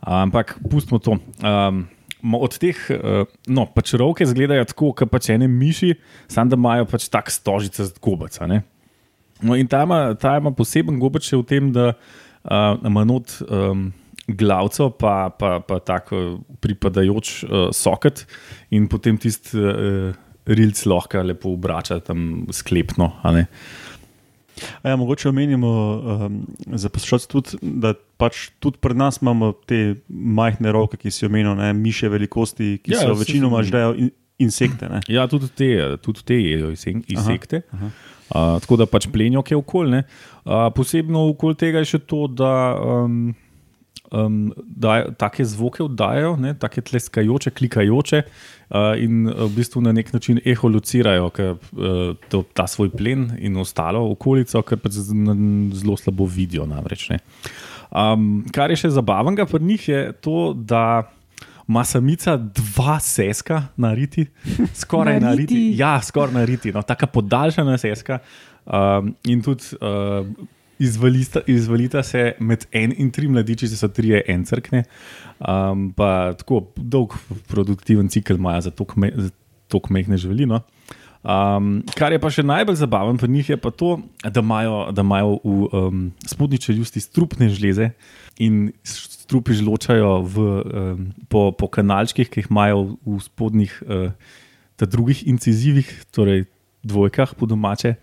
Uh, 0.02 0.22
ampak 0.24 0.58
pustimo 0.70 1.00
to. 1.00 1.20
Um, 1.42 1.88
Od 2.22 2.54
teh, 2.62 2.78
eh, 2.94 3.26
no, 3.50 3.64
pač 3.74 3.96
roke 3.98 4.22
izgledajo 4.22 4.68
tako, 4.70 4.92
kot 4.94 5.10
pač 5.10 5.32
ene 5.34 5.48
miši, 5.50 5.96
samo 6.30 6.54
da 6.54 6.60
imajo 6.60 6.86
pač 6.86 7.08
tak 7.10 7.32
stožice 7.34 7.88
z 7.90 7.98
gobaca. 7.98 8.46
ne. 8.46 8.62
No, 9.42 9.58
in 9.58 9.66
ta 9.66 9.82
ima, 9.84 10.14
ta 10.14 10.38
ima 10.38 10.54
poseben 10.54 11.00
gobač 11.02 11.32
še 11.32 11.40
v 11.42 11.48
tem, 11.50 11.72
da 11.74 11.96
uh, 11.98 12.78
ima 12.86 13.04
not 13.10 13.42
um, 13.50 13.90
glavco, 14.30 14.92
pa, 14.94 15.34
pa, 15.34 15.60
pa 15.66 15.80
tako 15.82 16.46
pripadajoč 16.62 17.44
uh, 17.44 17.70
soket, 17.74 18.28
in 18.70 18.86
potem 18.86 19.18
tisti 19.18 19.58
uh, 19.58 20.14
rilc 20.46 20.86
lahko 20.86 21.22
lepo 21.24 21.54
obrača 21.54 22.00
tam 22.00 22.48
sklepno. 22.52 23.12
a 23.24 23.44
Ja, 24.84 24.96
mogoče 24.96 25.30
omenimo 25.30 25.70
um, 26.28 26.48
za 26.66 26.90
poslušalce 26.90 27.28
tudi, 27.28 27.58
da 27.62 27.94
pač 28.18 28.50
tudi 28.60 28.78
pri 28.78 28.94
nas 28.94 29.18
imamo 29.22 29.54
te 29.66 29.96
majhne 30.10 30.72
roke, 30.72 30.98
ki 30.98 31.12
si 31.12 31.26
omenil, 31.26 31.56
ne, 31.58 31.72
miše 31.74 32.10
velikosti, 32.10 32.76
ki 32.84 32.94
Ja, 32.94 33.00
so 33.00 33.16
večinoma 33.18 33.64
žrejo 33.64 33.96
in, 33.98 34.12
insekte. 34.38 34.90
Ne. 34.90 35.00
Ja, 35.10 35.28
tudi 35.28 35.50
te, 35.50 35.98
tudi 36.02 36.22
te 36.26 36.38
jedo 36.38 36.70
inse- 36.76 37.02
insekte. 37.08 37.64
aha. 37.74 37.90
Uh, 38.32 38.60
tako 38.64 38.78
da 38.80 38.86
pač 38.88 39.10
plenijo 39.12 39.42
kje 39.44 39.58
okolje. 39.58 40.04
Uh, 40.46 40.70
posebno 40.76 41.26
okoli 41.30 41.56
tega 41.60 41.82
je 41.84 41.90
še 41.96 42.00
to, 42.00 42.28
da 42.32 42.52
um, 42.80 43.34
um, 44.12 44.54
dajo, 44.58 45.12
take 45.18 45.46
zvoke 45.46 45.84
oddajajo, 45.84 46.36
ne, 46.40 46.54
take 46.60 46.82
tleskajoče, 46.82 47.52
klikajoče 47.58 48.22
uh, 48.24 48.92
in 49.00 49.30
v 49.30 49.50
bistvu 49.56 49.82
na 49.82 49.94
nek 49.96 50.14
način 50.14 50.40
eholocirajo 50.46 51.30
ke, 51.36 51.48
uh, 51.56 52.02
to, 52.30 52.44
ta 52.54 52.68
svoj 52.68 52.92
plen 52.96 53.30
in 53.40 53.58
ostalo 53.58 54.04
okolico, 54.12 54.62
ker 54.68 54.80
pač 54.84 55.00
zelo 55.02 55.98
slabo 55.98 56.28
vidijo. 56.28 56.68
Namreč, 56.70 57.10
ne. 57.10 57.22
um, 57.92 58.44
kar 58.54 58.72
je 58.72 58.84
še 58.84 58.94
zabavnega 58.98 59.48
pri 59.50 59.64
njih, 59.74 59.90
je 59.90 60.06
to, 60.22 60.54
da. 60.56 60.86
Ma 61.72 61.86
samica 61.88 62.34
dva 62.36 62.98
seska 63.00 63.70
na 63.80 63.94
riti, 63.96 64.26
skoraj 64.82 65.22
na 65.22 65.30
Na 65.30 65.36
riti. 65.38 65.56
riti. 65.56 65.78
Ja, 65.80 65.94
skoraj 66.04 66.34
na 66.34 66.42
riti, 66.44 66.72
no, 66.76 66.82
tako 66.84 67.08
podaljšana 67.14 67.78
seska. 67.80 68.18
Um, 68.66 69.14
in 69.24 69.40
tudi 69.46 69.78
uh, 69.80 70.26
izvalita, 70.82 71.44
izvalita 71.48 72.04
se 72.04 72.32
med 72.40 72.66
en 72.72 72.94
in 72.98 73.12
tri 73.14 73.30
mladiči, 73.30 73.70
če 73.70 73.78
so 73.78 73.90
tri 73.94 74.16
encrkne. 74.20 74.84
Um, 75.40 75.90
pa 75.98 76.34
tako 76.38 76.66
dolg 76.76 77.16
produktiven 77.52 78.10
cikl 78.12 78.40
imajo 78.40 78.68
za 78.68 78.74
tako 78.74 79.94
mehne 79.94 80.20
živali. 80.20 80.50
No. 80.50 80.64
Um, 81.22 81.84
kar 81.94 82.10
je 82.10 82.18
pa 82.18 82.32
še 82.34 82.42
najbolj 82.42 82.80
zabavno 82.80 83.14
pri 83.22 83.30
njih, 83.30 83.52
je 83.54 83.58
pa 83.62 83.70
to, 83.70 84.00
da 84.26 84.42
imajo, 84.42 84.88
da 84.90 85.06
imajo 85.06 85.36
v 85.44 85.68
um, 85.70 86.06
spodnji 86.26 86.58
čeljusti 86.66 87.04
strupne 87.04 87.50
žleze 87.54 87.92
in 88.42 88.72
strupi 88.82 89.54
žločajo 89.54 90.16
v, 90.26 90.48
um, 90.82 91.04
po, 91.30 91.52
po 91.54 91.70
kanalčkih, 91.70 92.26
ki 92.26 92.42
jih 92.42 92.50
imajo 92.50 92.96
v 93.06 93.20
spodnjih 93.22 93.76
uh, 93.86 94.10
drugih 94.82 95.22
incizivih, 95.30 95.86
torej 96.10 96.48
dvojkah 96.82 97.38
po 97.38 97.46
domače. 97.46 97.94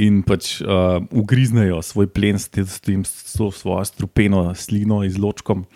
In 0.00 0.22
pač 0.24 0.60
uh, 0.64 1.02
ugriznejo 1.12 1.82
svoj 1.84 2.06
plen 2.08 2.38
s 2.40 2.48
tem, 2.48 2.64
s 2.64 2.80
tem 2.80 3.04
s 3.04 3.36
to 3.36 3.50
svojo 3.52 3.84
strupeno 3.84 4.54
slino, 4.54 5.02
izločkom. 5.04 5.66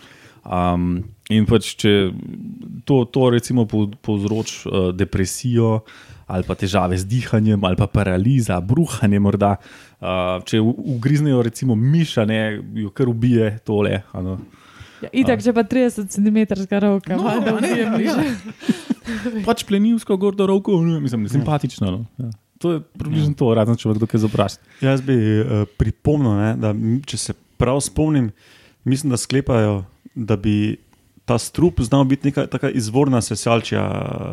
Um, 0.47 1.03
in 1.29 1.45
pač, 1.45 1.75
če 1.75 2.11
to, 2.87 3.03
to 3.11 3.29
recimo 3.29 3.65
po- 3.67 3.91
povzroči 4.01 4.65
uh, 4.65 4.89
depresijo 4.95 5.81
ali 6.27 6.43
pa 6.43 6.55
težave 6.59 6.97
z 6.99 7.07
dihanjem, 7.07 7.61
ali 7.63 7.77
pa 7.79 7.87
paraliza, 7.87 8.59
bruhanje, 8.59 9.19
morda. 9.19 9.53
Uh, 10.01 10.43
če 10.43 10.59
ugriznejo 10.59 11.39
recimo 11.41 11.71
miša, 11.75 12.25
ne, 12.27 12.39
jo 12.83 12.91
kar 12.91 13.07
ubije 13.07 13.59
tole. 13.63 14.01
a 14.11 14.21
no. 14.21 14.35
Ja, 14.99 15.07
itak, 15.13 15.39
če 15.45 15.53
pa 15.55 15.63
30 15.63 16.09
cm 16.11 16.37
roka, 16.83 17.15
No, 17.15 17.23
no, 17.23 17.39
da 17.45 17.53
ubijem 17.55 17.93
ja. 18.01 18.17
miša. 18.17 19.45
Pač 19.45 19.63
plenilsko, 19.63 20.17
gordo 20.19 20.47
roko, 20.49 20.81
mislim, 20.81 21.23
ne, 21.23 21.29
simpatično. 21.31 21.91
No. 21.95 22.03
Ja. 22.19 22.31
To 22.63 22.77
je 22.77 22.79
približno 22.81 23.35
to, 23.37 23.51
razen 23.53 23.77
če 23.77 23.93
kdo 23.97 24.09
kaj 24.09 24.23
zapraša. 24.25 24.61
Jaz 24.81 25.03
bi 25.05 25.13
uh, 25.13 25.65
pripomnil, 25.77 26.33
ne, 26.39 26.49
da 26.57 26.73
če 27.05 27.17
se 27.21 27.35
prav 27.57 27.81
spomnim, 27.85 28.31
mislim, 28.87 29.13
da 29.13 29.19
sklepajo, 29.21 29.83
da 30.15 30.37
bi 30.37 30.77
ta 31.27 31.35
strup 31.35 31.81
znal 31.81 32.05
biti 32.05 32.29
neka 32.29 32.45
taka 32.47 32.69
izvorna 32.71 33.19
sesalčja 33.19 33.81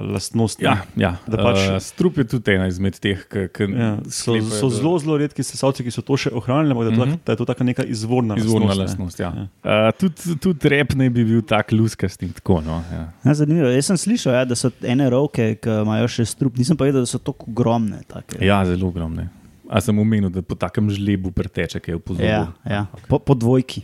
lastnost. 0.07 0.61
Ja, 0.63 0.77
ja. 0.95 1.17
Pač- 1.27 1.65
uh, 1.67 1.81
strup 1.83 2.17
je 2.17 2.25
tudi 2.27 2.53
ena 2.53 2.69
izmed 2.69 2.95
teh, 2.97 3.19
ki 3.27 3.67
Ja, 3.69 3.89
so, 4.07 4.37
so 4.41 4.71
zelo, 4.71 4.93
zelo 4.99 5.17
redki 5.19 5.43
sesalci, 5.43 5.83
ki 5.83 5.91
so 5.91 6.01
to 6.01 6.15
še 6.17 6.31
ohranili, 6.31 6.71
ampak 6.71 6.85
da, 6.85 6.91
je 6.91 6.95
to 6.95 7.05
tak- 7.09 7.25
da 7.25 7.33
je 7.33 7.37
to 7.37 7.45
taka 7.47 7.65
neka 7.65 7.85
izvorna, 7.85 8.35
Mhm. 8.35 8.41
izvorna 8.41 8.75
lastnost. 8.75 9.19
lastnost. 9.19 9.21
Ja. 9.21 9.31
Uh, 9.61 9.91
tudi 9.93 10.39
tud 10.39 10.65
rep 10.65 10.95
ne 10.95 11.11
bi 11.11 11.25
bil 11.25 11.43
tak 11.43 11.73
luskast 11.73 12.23
in 12.23 12.31
tako. 12.33 12.61
No, 12.63 12.79
ja. 12.89 13.11
Ja, 13.25 13.35
zanimivo. 13.35 13.67
Jaz 13.69 13.87
sem 13.87 13.97
slišal, 13.99 14.33
ja, 14.33 14.45
da 14.45 14.55
so 14.55 14.71
ene 14.81 15.11
roke, 15.11 15.57
ki 15.57 15.71
imajo 15.83 16.07
še 16.09 16.25
strup, 16.27 16.55
nisem 16.55 16.77
pa 16.77 16.85
vedel, 16.85 17.03
da 17.03 17.07
so 17.09 17.19
tako 17.19 17.51
ogromne. 17.51 18.05
Take. 18.07 18.39
ja, 18.41 18.63
zelo 18.65 18.87
ogromne. 18.87 19.29
A 19.67 19.81
sem 19.81 19.99
omenil, 19.99 20.31
da 20.31 20.43
po 20.43 20.55
takem 20.55 20.87
žlebu 20.89 21.33
preteče, 21.33 21.81
ki 21.81 21.91
je 21.91 21.97
v 21.97 22.01
pozoru. 22.01 22.29
Ja, 22.29 22.53
ja. 22.65 22.87
Po, 23.09 23.19
po 23.19 23.35
dvojki, 23.35 23.83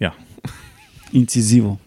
Ja. 0.00 0.10
incizivu. 1.12 1.78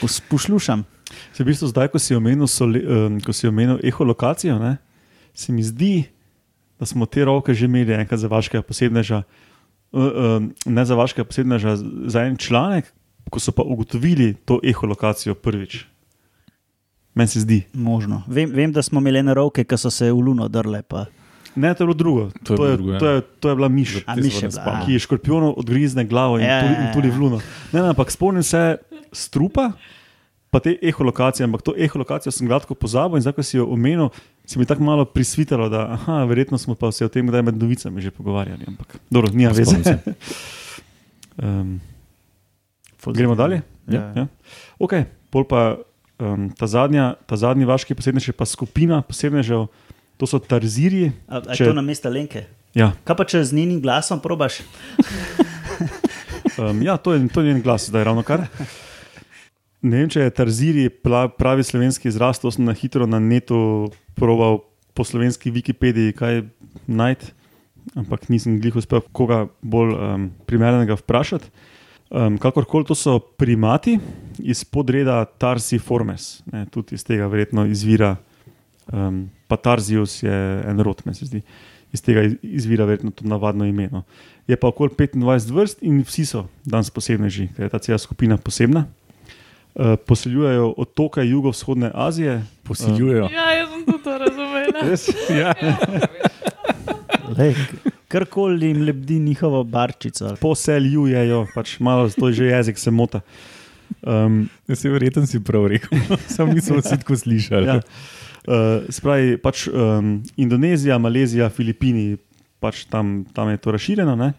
Pos, 0.00 0.20
poslušam. 0.20 0.84
Se 1.32 1.42
v 1.42 1.50
bistvu 1.50 1.70
zdaj, 1.70 1.88
ko 1.92 1.98
si 1.98 2.16
omenil, 2.16 2.46
soli, 2.50 2.82
um, 2.84 3.18
ko 3.22 3.32
si 3.32 3.48
omenil 3.48 3.80
eholokacijo, 3.84 4.58
ne, 4.60 4.76
se 5.34 5.52
mi 5.52 5.62
zdi, 5.64 6.08
da 6.78 6.86
smo 6.86 7.06
te 7.06 7.24
roke 7.24 7.54
že 7.54 7.66
imeli 7.66 7.94
enkrat 7.96 8.20
za 8.20 8.28
vašega 8.28 8.62
posebneža, 8.62 9.22
uh, 9.22 10.02
um, 10.02 10.50
ne 10.66 10.84
za 10.84 10.94
vašega 10.94 11.24
posebneža, 11.24 11.76
za 12.06 12.24
en 12.28 12.36
članek, 12.36 12.92
ko 13.30 13.40
so 13.40 13.52
pa 13.52 13.62
ugotovili 13.62 14.34
to 14.44 14.60
eholokacijo 14.64 15.34
prvič. 15.34 15.84
Meni 17.14 17.28
se 17.28 17.40
zdi. 17.40 17.62
Možno. 17.74 18.22
Vem, 18.26 18.50
vem, 18.54 18.72
da 18.72 18.82
smo 18.82 19.00
imeli 19.00 19.18
ene 19.18 19.34
roke, 19.34 19.64
ki 19.64 19.76
so 19.76 19.90
se 19.90 20.12
v 20.12 20.20
luno 20.20 20.48
drle. 20.48 20.82
Pa. 20.86 21.06
Ne, 21.58 21.74
to 21.74 21.82
je 21.82 21.86
bilo 21.86 21.98
drugo. 21.98 22.22
To 22.46 22.54
je 22.54 22.56
to, 22.56 22.66
je, 22.66 22.76
drugo, 22.76 22.92
ja. 22.92 22.98
to, 22.98 23.06
je, 23.06 23.20
to 23.42 23.46
je 23.48 23.54
bila 23.58 23.68
miš. 23.68 23.96
A 24.06 24.14
Te 24.14 24.22
mi 24.22 24.30
se 24.30 24.40
še 24.40 24.48
ne 24.48 24.54
bila. 24.54 24.74
ki 24.86 24.94
je 24.94 25.04
škorpionov 25.04 25.58
odgrizne 25.58 26.04
glavo 26.06 26.38
in, 26.38 26.46
Ja, 26.46 26.60
tudi, 26.62 26.74
ja, 26.74 26.80
in 26.80 26.88
tudi 26.94 27.10
ja. 27.10 27.14
v 27.14 27.18
luno. 27.18 27.38
Ne, 27.72 27.82
ne, 27.82 27.88
ampak 27.90 28.14
spomnim 28.14 28.46
se 28.46 28.78
strupa, 29.12 29.72
pa 30.50 30.62
te 30.64 30.78
eholokacije, 30.80 31.44
ampak 31.44 31.62
to 31.62 31.74
eholokacijo 31.76 32.32
sem 32.32 32.48
gladko 32.48 32.74
pozabil 32.74 33.18
in 33.18 33.24
zdaj, 33.26 33.36
ko 33.36 33.42
si 33.44 33.58
jo 33.58 33.66
omenil, 33.68 34.08
se 34.48 34.56
mi 34.56 34.64
tako 34.64 34.86
malo 34.86 35.04
prisvitalo, 35.04 35.68
da 35.68 35.92
aha, 35.98 36.24
verjetno 36.24 36.58
smo 36.58 36.72
pa 36.74 36.88
se 36.92 37.04
o 37.04 37.12
tem 37.12 37.26
kdaj 37.28 37.42
med 37.42 37.58
novicami 37.60 38.00
že 38.00 38.10
pogovarjali. 38.10 38.64
Ampak 38.64 38.96
dobro, 39.10 39.28
nima 39.34 39.52
veze. 39.52 39.76
Um, 41.36 41.80
gremo 43.18 43.34
dalje? 43.34 43.62
Ja. 43.88 44.12
Ja. 44.16 44.26
Ok, 44.78 44.92
pol 45.28 45.44
pa 45.44 45.76
um, 46.20 46.48
ta, 46.56 46.66
zadnja, 46.66 47.14
ta 47.26 47.36
zadnji 47.36 47.64
vaški 47.68 47.94
posebnež 47.96 48.28
je 48.28 48.36
pa 48.36 48.44
skupina 48.48 49.02
posebnežev, 49.02 49.68
to 50.18 50.26
so 50.26 50.38
tarzirji. 50.42 51.12
A, 51.28 51.38
a 51.40 51.54
Če- 51.54 51.64
je 51.64 51.70
to 51.70 51.78
na 51.78 51.84
mesto 51.86 52.10
Lenke? 52.10 52.44
Ja, 52.76 52.92
Kaj 53.06 53.16
pa 53.16 53.24
če 53.24 53.40
z 53.46 53.56
njenim 53.56 53.80
glasom 53.80 54.20
probaš? 54.20 54.60
Um, 56.58 56.82
ja, 56.82 56.96
to 56.98 57.14
je, 57.14 57.22
to 57.30 57.40
je 57.40 57.52
njen 57.52 57.62
glas, 57.62 57.86
zdaj 57.86 58.04
ravno 58.04 58.22
kar. 58.26 58.48
Ne 59.82 60.00
vem, 60.00 60.08
če 60.10 60.24
je 60.26 60.34
Tarziri 60.34 60.88
pravi 61.38 61.62
slovenski 61.62 62.10
izraz, 62.10 62.40
to 62.42 62.50
sem 62.50 62.66
na 62.66 62.74
hitro 62.74 63.06
na 63.06 63.20
netu 63.22 63.92
proval 64.18 64.64
po 64.90 65.06
slovenski 65.06 65.52
Wikipediji 65.54 66.16
kaj 66.18 66.42
najti, 66.90 67.30
ampak 67.94 68.26
nisem 68.26 68.58
glih 68.58 68.74
uspel 68.80 69.04
koga 69.14 69.44
bolj 69.62 69.94
um, 69.94 70.24
primernega 70.50 70.98
vprašati. 70.98 71.46
Um, 72.10 72.40
kakorkoli 72.42 72.88
to 72.88 72.96
so 72.98 73.20
primati 73.20 73.98
iz 74.42 74.64
podreda 74.66 75.22
Tarsiformes, 75.38 76.40
ne, 76.50 76.64
tudi 76.74 76.98
iz 76.98 77.04
tega 77.06 77.28
verjetno 77.30 77.68
izvira, 77.70 78.16
um, 78.88 79.18
pa 79.46 79.56
Tarzius 79.56 80.22
je 80.22 80.32
en 80.62 80.80
rod, 80.80 81.02
meni 81.04 81.14
se 81.14 81.26
zdi. 81.26 81.42
Iz 81.90 82.02
tega 82.02 82.22
iz- 82.22 82.36
izvira 82.42 82.84
verjetno 82.84 83.10
to 83.10 83.24
navadno 83.24 83.64
ime. 83.64 83.88
No. 83.88 84.02
Je 84.46 84.56
pa 84.56 84.68
okoli 84.68 84.90
25 84.90 85.16
vrst 85.50 85.82
in 85.82 86.02
vsi 86.02 86.24
so 86.26 86.42
danes 86.64 86.90
posebneži, 86.90 87.48
ker 87.56 87.64
je 87.64 87.68
ta 87.68 87.78
cela 87.78 87.98
skupina 87.98 88.36
posebna. 88.36 88.84
Uh, 89.74 89.94
poseljujejo 89.98 90.74
otoke 90.76 91.20
jugovzhodne 91.22 91.90
Azije. 91.94 92.38
Posiljujejo. 92.62 93.28
Ja, 93.30 93.52
jaz 93.54 93.68
sem 93.68 93.84
tudi 93.84 94.02
to 94.02 94.18
razumela. 94.18 94.80
Res? 94.84 95.06
Ja. 95.30 95.54
Lej, 97.30 97.54
karkoli 98.08 98.66
jim 98.66 98.82
lebdi 98.82 99.18
njihovo 99.20 99.64
barčico. 99.64 100.24
ali- 100.26 100.36
Poseljujejo, 100.36 101.46
pač 101.54 101.78
malo 101.78 102.08
to 102.10 102.28
je 102.28 102.34
že 102.34 102.44
jezik, 102.46 102.78
se 102.78 102.90
mota. 102.90 103.20
Um, 104.02 104.48
Ja, 104.66 104.76
se 104.76 104.88
verjetno 104.88 105.26
si 105.26 105.40
prav 105.40 105.66
rekel, 105.66 105.98
samo 106.28 106.52
nismo 106.52 106.76
vsi 106.76 106.98
tako 106.98 107.16
slišali. 107.16 107.66
ja. 107.66 107.80
Uh, 108.48 108.88
spravi, 108.88 109.36
pač, 109.42 109.66
um, 109.68 110.18
Indonezija, 110.40 110.98
Malezija, 110.98 111.50
Filipini, 111.52 112.16
pač 112.62 112.86
tam, 112.90 113.22
tam 113.36 113.52
je 113.52 113.60
to 113.62 113.74
razširjeno. 113.74 114.16
Ne? 114.18 114.32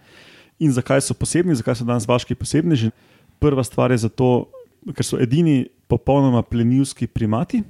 In 0.59 0.73
zakaj 0.75 1.03
so 1.05 1.15
posebni, 1.15 1.55
zakaj 1.55 1.79
so 1.79 1.87
danes 1.87 2.07
vaški 2.09 2.35
posebneži? 2.35 2.91
Prva 3.39 3.63
stvar 3.63 3.93
je 3.93 4.01
zato, 4.03 4.49
ker 4.91 5.05
so 5.05 5.19
edini 5.21 5.69
popolnoma 5.87 6.41
plenilski 6.43 7.07
primati. 7.07 7.61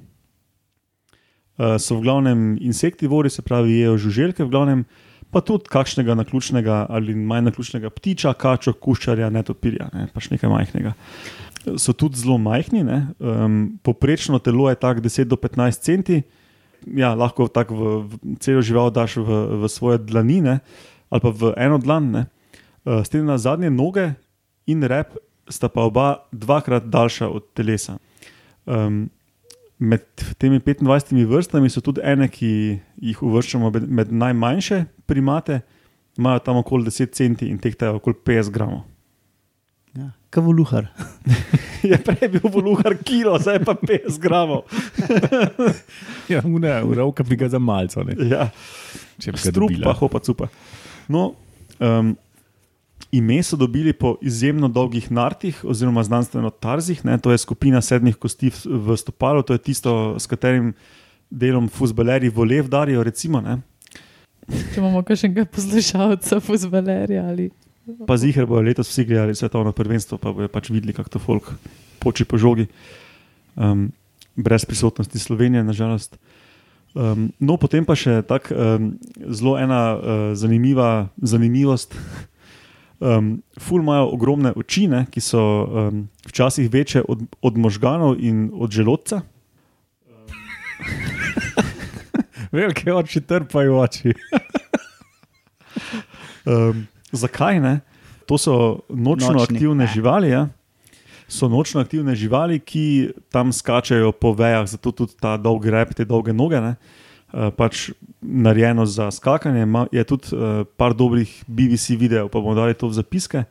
Uh, 1.60 1.76
so 1.76 2.00
v 2.00 2.08
glavnem 2.08 2.56
insektivori, 2.64 3.30
se 3.30 3.44
pravi, 3.44 3.82
jejo 3.82 3.98
žuželke, 4.08 4.44
v 4.46 4.50
glavnem, 4.50 4.84
pa 5.30 5.42
tudi 5.44 5.70
kakšnega 5.70 6.16
naključnega 6.18 6.86
ali 6.90 7.14
manj 7.14 7.50
naključnega 7.50 7.92
ptiča, 7.94 8.32
kačo, 8.34 8.72
kuščarja, 8.74 9.28
netopirja, 9.30 9.90
ne, 9.94 10.08
pač 10.14 10.30
nekaj 10.32 10.50
majhnega. 10.50 10.94
So 11.60 11.92
tudi 11.92 12.16
zelo 12.16 12.38
majhni, 12.40 12.80
ne, 12.84 12.98
um, 13.20 13.78
poprečno 13.84 14.38
telo 14.40 14.70
je 14.70 14.78
tako 14.80 15.04
10 15.04 15.28
do 15.28 15.36
15 15.36 15.84
centi, 15.84 16.22
ja, 16.88 17.12
lahko 17.14 17.48
tako 17.52 17.76
v, 17.76 17.88
v 18.08 18.36
celo 18.40 18.62
žival 18.64 18.88
daš 18.88 19.18
v, 19.20 19.40
v 19.60 19.68
svoje 19.68 20.00
dlanine 20.00 20.60
ali 21.10 21.20
pa 21.20 21.30
v 21.34 21.52
eno 21.58 21.76
dlan. 21.82 22.10
Ne. 22.14 22.22
Uh, 22.86 23.02
s 23.04 23.10
tem 23.12 23.26
na 23.26 23.36
zadnje 23.36 23.68
noge 23.70 24.14
in 24.66 24.86
rep 24.86 25.18
sta 25.50 25.68
pa 25.68 25.84
oba 25.84 26.24
dvakrat 26.32 26.86
daljša 26.86 27.28
od 27.28 27.50
telesa. 27.52 27.98
Um, 28.64 29.10
med 29.80 30.04
temi 30.38 30.60
25 30.60 31.26
vrstami 31.26 31.70
so 31.72 31.80
tudi 31.80 32.00
ene, 32.04 32.28
ki 32.28 32.78
jih 33.00 33.22
uvrščamo 33.24 33.72
med 33.88 34.12
najmanjše 34.12 34.84
primate, 35.08 35.60
imajo 36.20 36.44
tam 36.44 36.60
okoli 36.60 36.86
10 36.88 37.12
centi 37.16 37.48
in 37.48 37.58
tehtajo 37.58 37.98
okoli 37.98 38.16
50 38.26 38.52
gramov. 38.54 38.84
Ja, 39.92 40.10
Kavoluhar. 40.30 40.86
Je 41.82 41.96
prej 41.98 42.28
bil 42.28 42.44
voluhar 42.44 42.94
kilo, 43.00 43.34
zdaj 43.36 43.64
pa 43.64 43.74
50 43.74 44.18
gramov. 44.18 44.62
Ja, 46.28 46.42
une, 46.44 46.70
uravka 46.84 47.22
bi 47.22 47.34
ga 47.34 47.48
za 47.48 47.58
malce. 47.58 47.98
Ja. 48.20 48.50
Če 49.18 49.32
bi 49.32 49.36
ga 49.36 49.42
Strup 49.44 49.68
dobila. 49.68 49.84
pa 49.84 49.94
hopa 49.94 50.20
cupa. 50.20 50.46
No, 51.08 51.32
um, 51.78 52.12
ime 53.10 53.40
so 53.42 53.56
dobili 53.56 53.90
po 53.92 54.14
izjemno 54.22 54.68
dolgih 54.68 55.10
nartih, 55.10 55.64
oziroma 55.64 56.02
znanstveno 56.02 56.50
tarzih. 56.52 57.02
Ne? 57.04 57.18
To 57.18 57.32
je 57.32 57.38
skupina 57.38 57.82
sedmih 57.82 58.14
kosti 58.16 58.52
v- 58.64 58.96
stopalu, 58.96 59.42
to 59.42 59.52
je 59.52 59.58
tisto, 59.60 59.92
s 60.14 60.26
katerim 60.26 60.70
delom 61.28 61.66
fuzbaleri 61.68 62.28
volev 62.28 62.68
darijo. 62.68 63.02
Recimo, 63.02 63.40
ne? 63.40 63.58
Če 64.46 64.78
imamo 64.78 65.02
kakšnega 65.02 65.44
poslušalca, 65.46 66.38
fuzbalerja 66.40 67.26
ali. 67.26 67.50
Pa 68.06 68.16
zihar 68.16 68.46
bojo 68.46 68.62
letos 68.62 68.90
vsi 68.90 69.04
gledali 69.04 69.34
svetovno 69.34 69.72
prvenstvo, 69.72 70.18
pa 70.18 70.32
bojo 70.32 70.48
pač 70.48 70.70
videli, 70.70 70.92
kako 70.92 71.08
to 71.08 71.18
folk 71.18 71.52
poči 71.98 72.24
po 72.24 72.38
žogi. 72.38 72.66
Um, 73.56 73.92
brez 74.36 74.64
prisotnosti 74.64 75.18
Slovenije, 75.18 75.64
nažalost. 75.64 76.16
Um, 76.94 77.30
no, 77.38 77.54
potem 77.54 77.84
pa 77.86 77.94
še 77.94 78.22
tako 78.26 78.54
um, 78.54 78.90
zelo 79.30 79.54
ena 79.58 79.94
uh, 79.94 80.00
zanimiva 80.34 81.08
zanimivost. 81.22 81.94
Um, 83.00 83.38
ful 83.56 83.80
imajo 83.80 84.10
ogromne 84.12 84.50
oči, 84.52 84.82
ne, 84.84 85.06
ki 85.08 85.22
so 85.24 85.40
um, 85.40 86.02
včasih 86.28 86.66
večje 86.68 87.00
od, 87.08 87.22
od 87.40 87.56
možganov 87.56 88.20
in 88.20 88.50
od 88.52 88.68
želodca. 88.68 89.22
Velike 92.52 92.92
oči 92.92 93.24
trpajo 93.24 93.80
oči. 93.80 94.12
Um, 96.44 96.86
zakaj 97.12 97.60
ne? 97.60 97.80
To 98.26 98.38
so 98.38 98.54
nočno 98.88 99.34
Nočni, 99.34 99.56
aktivne 99.56 99.84
ne. 99.84 99.90
živali. 99.90 100.30
Ja? 100.30 100.48
So 101.28 101.48
nočno 101.48 101.80
aktivne 101.80 102.14
živali, 102.14 102.60
ki 102.62 103.10
tam 103.30 103.52
skačejo 103.52 104.12
po 104.12 104.32
vejah, 104.32 104.66
zato 104.70 104.92
tudi 104.92 105.18
ta 105.20 105.36
dolgi 105.36 105.70
rep, 105.70 105.94
te 105.94 106.04
dolge 106.04 106.32
noge. 106.32 106.60
Ne? 106.62 106.74
Uh, 107.30 107.50
pač 107.54 107.90
narejeno 108.22 108.86
za 108.86 109.10
skakanje. 109.10 109.66
Je 109.92 110.04
tudi 110.04 110.34
uh, 110.34 110.62
par 110.76 110.94
dobrih 110.94 111.30
BBC 111.46 111.98
videov, 111.98 112.30
pa 112.30 112.38
bomo 112.38 112.54
dali 112.54 112.74
to 112.74 112.90
v 112.90 112.98
zapiske. 112.98 113.44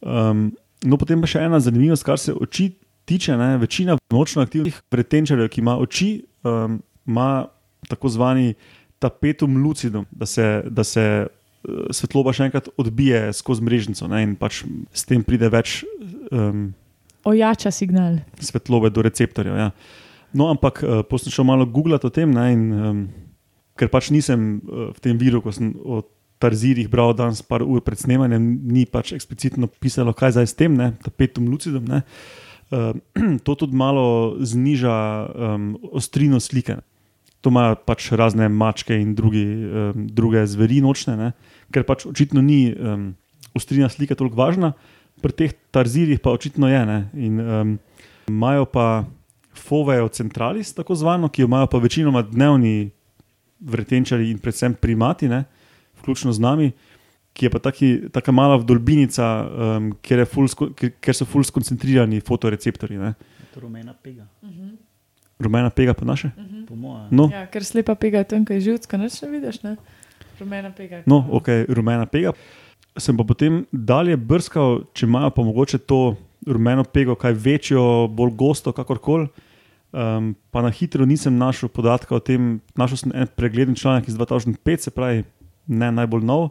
Um, 0.00 0.50
no, 0.86 0.98
potem 0.98 1.20
pa 1.20 1.30
še 1.30 1.42
ena 1.46 1.60
zanimivost, 1.62 2.06
kar 2.06 2.18
se 2.18 2.34
oči 2.34 2.72
tiče. 3.10 3.36
Ne? 3.38 3.56
Večina 3.58 3.98
nočno 4.10 4.42
aktivnih 4.42 4.82
pretenčarjev, 4.90 5.50
ki 5.50 5.62
ima 5.62 5.78
oči, 5.78 6.22
um, 6.46 6.78
ima 7.06 7.46
tako 7.90 8.08
zvani 8.08 8.54
tapetum 9.00 9.56
lucidum, 9.64 10.06
da 10.10 10.26
se, 10.26 10.62
da 10.68 10.84
se 10.84 11.00
eh, 11.00 11.26
svetloba 11.92 12.32
še 12.32 12.48
enkrat 12.48 12.70
odbije 12.80 13.30
skozi 13.36 13.64
mrežnico 13.64 14.08
ne, 14.08 14.22
in 14.24 14.36
pač 14.38 14.62
s 14.96 15.04
tem 15.08 15.24
pride 15.26 15.50
več 15.52 15.82
um, 16.32 16.70
Ojača 17.28 17.70
signal. 17.70 18.22
svetlobe 18.40 18.88
do 18.90 19.04
receptorjev. 19.04 19.56
Ja. 19.56 19.70
No, 20.32 20.48
ampak 20.48 20.80
uh, 20.80 21.02
posem 21.04 21.32
šel 21.32 21.44
malo 21.44 21.66
googlati 21.68 22.08
o 22.08 22.12
tem, 22.14 22.32
ne, 22.32 22.46
in, 22.54 22.62
um, 22.72 23.02
ker 23.76 23.90
pač 23.92 24.08
nisem 24.14 24.60
uh, 24.64 24.88
v 24.94 25.04
tem 25.04 25.20
viru, 25.20 25.42
ko 25.44 25.52
sem 25.52 25.74
o 25.84 26.00
tarzirih 26.40 26.88
bral 26.88 27.12
danes 27.12 27.42
par 27.44 27.60
ur 27.60 27.82
pred 27.84 28.00
snemanjem, 28.00 28.40
ni 28.64 28.86
pač 28.88 29.12
eksplicitno 29.12 29.68
pisalo, 29.68 30.16
kaj 30.16 30.38
zdaj 30.38 30.48
s 30.48 30.56
tem, 30.56 30.72
ne, 30.72 30.94
tapetum 31.04 31.50
lucidum. 31.52 31.84
Ne. 31.84 32.00
uh, 32.72 32.96
to 33.44 33.58
tudi 33.58 33.76
malo 33.76 34.38
zniža 34.40 34.96
um, 35.28 35.74
ostrino 35.92 36.40
slike. 36.40 36.80
To 37.44 37.52
imajo 37.52 37.76
pač 37.84 38.12
razne 38.16 38.48
mačke 38.52 38.96
in 38.96 39.12
drugi, 39.16 39.44
um, 39.44 40.08
druge 40.08 40.44
zveri 40.48 40.80
nočne, 40.84 41.16
ne? 41.20 41.32
Ker 41.72 41.86
pač 41.88 42.06
očitno 42.06 42.42
ni 42.42 42.70
um, 42.74 43.12
ostrina 43.54 43.88
slike 43.88 44.14
toliko 44.14 44.38
važna, 44.40 44.72
pri 45.20 45.36
teh 45.36 45.54
tarzirjih 45.74 46.20
pa 46.20 46.32
očitno 46.34 46.68
je. 46.68 46.82
Ne? 46.86 46.98
In 47.14 47.40
um, 47.40 47.74
imajo 48.28 48.66
pa 48.70 48.86
fovejo 49.56 50.08
centralis, 50.08 50.72
tako 50.74 50.94
zvano, 50.94 51.28
ki 51.28 51.42
jo 51.42 51.50
imajo 51.50 51.68
pa 51.70 51.78
večinoma 51.78 52.22
dnevni 52.22 52.90
vretenčari 53.60 54.30
in 54.30 54.38
predvsem 54.38 54.74
primati, 54.74 55.28
ne? 55.28 55.44
vključno 56.00 56.32
z 56.32 56.40
nami. 56.40 56.70
Ki 57.32 57.46
je 57.46 57.50
pa 57.50 57.60
tako 57.62 58.32
mala 58.32 58.56
vdolbinica, 58.58 59.26
um, 59.46 59.92
ker, 60.02 60.24
ful, 60.26 60.48
ker, 60.74 60.96
ker 60.98 61.14
so 61.14 61.26
fully 61.28 61.46
skoncentrirani 61.46 62.18
fotoreceptori. 62.26 62.98
Ne? 62.98 63.14
Rumena 63.60 63.94
pega. 63.94 64.26
Rumena 65.40 65.70
pega 65.70 65.94
pa 65.94 66.04
naše? 66.04 66.32
Po 66.66 66.74
mojem. 66.74 67.06
No, 67.14 67.28
Ja, 67.32 67.46
ker 67.46 67.64
slepa 67.64 67.94
pega 67.94 68.24
tanka 68.26 68.56
in 68.56 68.64
živčka, 68.64 68.98
neč 68.98 69.20
ne 69.22 69.30
vidiš, 69.30 69.62
ne? 69.62 69.76
Rumena 70.40 70.72
pega. 70.76 71.02
no 71.06 71.24
ok, 71.30 71.48
rumena 71.68 72.06
pega. 72.06 72.32
Sem 72.98 73.16
pa 73.16 73.24
potem 73.24 73.62
dalje 73.70 74.16
brskal, 74.16 74.84
če 74.96 75.06
imajo 75.06 75.30
pa 75.36 75.44
mogoče 75.46 75.78
to 75.78 76.16
rumeno 76.46 76.84
pego, 76.84 77.14
kaj 77.14 77.32
večjo, 77.32 78.08
bolj 78.08 78.34
gosto, 78.36 78.72
kakorkoli. 78.72 79.28
Um, 79.90 80.34
pa 80.50 80.62
na 80.62 80.70
hitro 80.70 81.06
nisem 81.06 81.34
našel 81.38 81.68
podatka 81.68 82.14
o 82.14 82.20
tem. 82.22 82.60
Našel 82.78 82.96
sem 82.96 83.14
en 83.14 83.30
pregleden 83.36 83.74
članek 83.74 84.08
iz 84.08 84.14
2005, 84.14 84.86
se 84.86 84.90
pravi, 84.90 85.24
ne 85.66 85.90
najbolj 85.92 86.24
nov. 86.24 86.50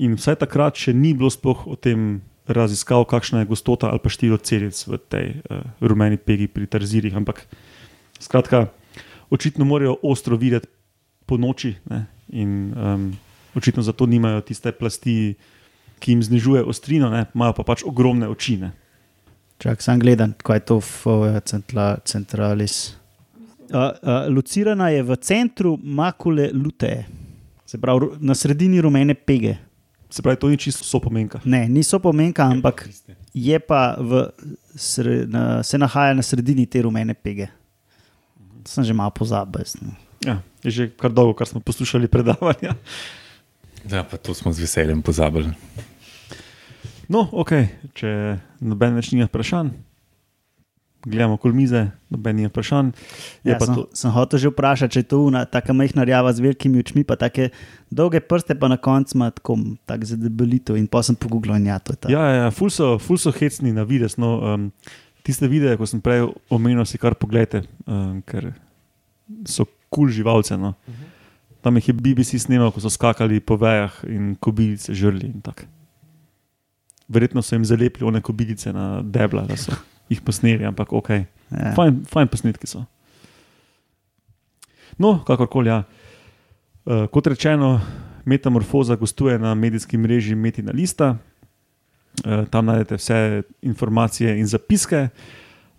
In 0.00 0.16
vsaj 0.16 0.40
takrat 0.44 0.76
še 0.80 0.94
ni 0.96 1.12
bilo 1.16 1.30
sploh 1.32 1.66
o 1.68 1.76
tem 1.76 2.20
raziskav, 2.48 3.04
kakšna 3.08 3.42
je 3.42 3.50
gostota 3.50 3.90
ali 3.90 4.00
pa 4.02 4.10
število 4.12 4.40
celic 4.42 4.76
v 4.86 4.98
tej 4.98 5.26
uh, 5.36 5.64
rumeni 5.80 6.16
pegi 6.16 6.48
pri 6.48 6.66
tarzirjih. 6.66 7.16
Ampak 7.16 7.44
skratka, 8.20 8.68
očitno 9.30 9.64
morajo 9.64 9.98
ostro 10.02 10.36
videti 10.40 10.68
po 11.30 11.38
noči 11.38 11.76
ne? 11.86 12.04
in 12.34 12.74
um, 12.74 13.06
očitno 13.54 13.82
zato 13.86 14.06
nimajo 14.06 14.42
tiste 14.46 14.72
plasti, 14.74 15.34
ki 16.02 16.12
jim 16.12 16.22
znižuje 16.22 16.64
ostrino, 16.66 17.10
ne? 17.10 17.26
imajo 17.34 17.54
pa 17.60 17.66
pač 17.70 17.84
ogromne 17.86 18.26
oči. 18.30 18.56
Ne? 18.58 18.72
Čak, 19.62 19.82
sam 19.84 20.02
gledam, 20.02 20.34
kaj 20.42 20.56
je 20.56 20.66
to 20.66 20.80
centla, 21.44 21.98
centralis. 22.08 22.96
Uh, 23.70 23.76
uh, 24.02 24.26
locirana 24.32 24.88
je 24.90 25.02
v 25.06 25.16
centru 25.22 25.76
makule 25.78 26.48
lute, 26.50 27.04
se 27.66 27.78
pravi 27.78 28.16
na 28.18 28.34
sredini 28.34 28.80
rumene 28.80 29.14
pege. 29.14 29.54
Se 30.10 30.22
pravi, 30.22 30.40
to 30.42 30.48
ni 30.50 30.58
čisto 30.58 30.82
sopomenka. 30.84 31.38
Ne, 31.44 31.68
niso 31.68 32.00
pomenka, 32.02 32.42
ampak 32.42 32.88
je 33.34 33.58
pa 33.62 33.94
v, 33.94 34.26
sre, 34.74 35.22
na, 35.30 35.62
se 35.62 35.78
nahaja 35.78 36.16
na 36.18 36.22
sredini 36.22 36.66
te 36.66 36.82
rumene 36.82 37.14
pege. 37.14 37.46
To 38.64 38.72
sem 38.74 38.84
že 38.84 38.96
malo 38.96 39.14
pozabil. 39.14 39.62
jaz, 39.62 39.78
no. 39.78 39.94
Ja, 40.26 40.42
je 40.64 40.70
že 40.70 40.84
kar 40.92 41.12
dolgo, 41.12 41.32
kar 41.32 41.48
smo 41.48 41.60
poslušali 41.64 42.08
predavanja. 42.08 42.76
Ja, 43.88 44.04
pa 44.04 44.20
to 44.20 44.34
smo 44.36 44.52
z 44.52 44.60
veseljem 44.60 45.00
pozabili. 45.02 45.48
No, 47.08 47.24
ok, 47.32 47.52
če 47.96 48.10
noben 48.60 48.94
več 48.94 49.08
nima 49.10 49.26
vprašanj, 49.26 49.72
gledamo 51.08 51.40
kol 51.40 51.56
mize, 51.56 51.88
noben 52.12 52.36
nima 52.36 52.52
vprašanj. 52.52 52.92
Je 53.48 53.54
Ja, 53.54 53.56
pa 53.58 53.66
sem, 53.66 53.80
to, 53.80 53.86
sem 53.96 54.12
hotel 54.12 54.44
že 54.44 54.52
vprašati, 54.52 54.92
če 54.94 55.00
je 55.00 55.08
to 55.10 55.22
una, 55.24 55.42
tako 55.48 55.74
majhna 55.80 56.04
rjava 56.04 56.30
z 56.36 56.44
velikimi 56.44 56.84
očmi, 56.84 57.02
pa 57.08 57.16
tako 57.18 57.48
dolge 57.88 58.20
prste, 58.20 58.54
pa 58.54 58.68
na 58.68 58.76
koncu 58.76 59.16
ima 59.16 59.32
tako 59.32 59.56
tak 59.88 60.04
zadebelitev. 60.04 60.76
In 60.76 60.86
pa 60.86 61.02
sem 61.02 61.16
pogooglil 61.16 61.56
in 61.56 61.72
ja, 61.72 61.80
to 61.80 61.96
je 61.96 62.04
ta. 62.04 62.12
ja, 62.12 62.44
ja, 62.44 62.46
ful 62.54 62.70
so, 62.70 62.98
ful 63.00 63.18
so 63.18 63.32
hecni 63.32 63.72
na 63.72 63.88
vides. 63.88 64.20
No, 64.20 64.36
um, 64.44 64.70
tiste 65.24 65.48
videe, 65.48 65.74
ko 65.80 65.88
sem 65.88 66.04
prej 66.04 66.28
omenil, 66.52 66.84
si 66.84 67.00
kar 67.00 67.16
pogledajte, 67.16 67.64
um, 67.88 68.20
ker 68.22 68.52
so 69.48 69.64
kul 69.90 70.06
cool 70.06 70.14
živalce. 70.14 70.56
No. 70.56 70.74
Tam 71.60 71.76
jih 71.76 71.88
je 71.88 71.94
BBC 71.94 72.38
snimal, 72.38 72.70
ko 72.72 72.80
so 72.80 72.90
skakali 72.90 73.40
po 73.42 73.58
vejah 73.60 73.92
in 74.08 74.36
kobilice 74.40 74.94
žrli 74.94 75.26
in 75.26 75.40
tako. 75.42 75.66
Verjetno 77.10 77.42
so 77.42 77.56
jim 77.56 77.64
zalepili 77.66 78.06
one 78.06 78.22
kobilice 78.22 78.72
na 78.72 79.02
debla, 79.02 79.42
da 79.44 79.58
so 79.58 79.74
jih 80.08 80.22
posneli, 80.22 80.64
ampak 80.64 80.92
ok. 80.92 81.10
Ja. 81.10 81.74
Fajn, 81.74 82.04
fajn 82.06 82.30
posnetki 82.30 82.70
so. 82.70 82.84
No, 84.98 85.18
kakorkoli. 85.26 85.68
Ja. 85.68 85.82
Uh, 86.84 87.06
kot 87.10 87.26
rečeno, 87.26 87.80
Metamorfoza 88.24 88.96
gostuje 88.96 89.38
na 89.38 89.54
medijski 89.54 89.98
mreži 89.98 90.34
Metina 90.34 90.72
Lista. 90.72 91.16
Uh, 92.24 92.46
tam 92.50 92.66
najdete 92.66 92.96
vse 92.96 93.42
informacije 93.62 94.38
in 94.38 94.46
zapiske. 94.46 95.08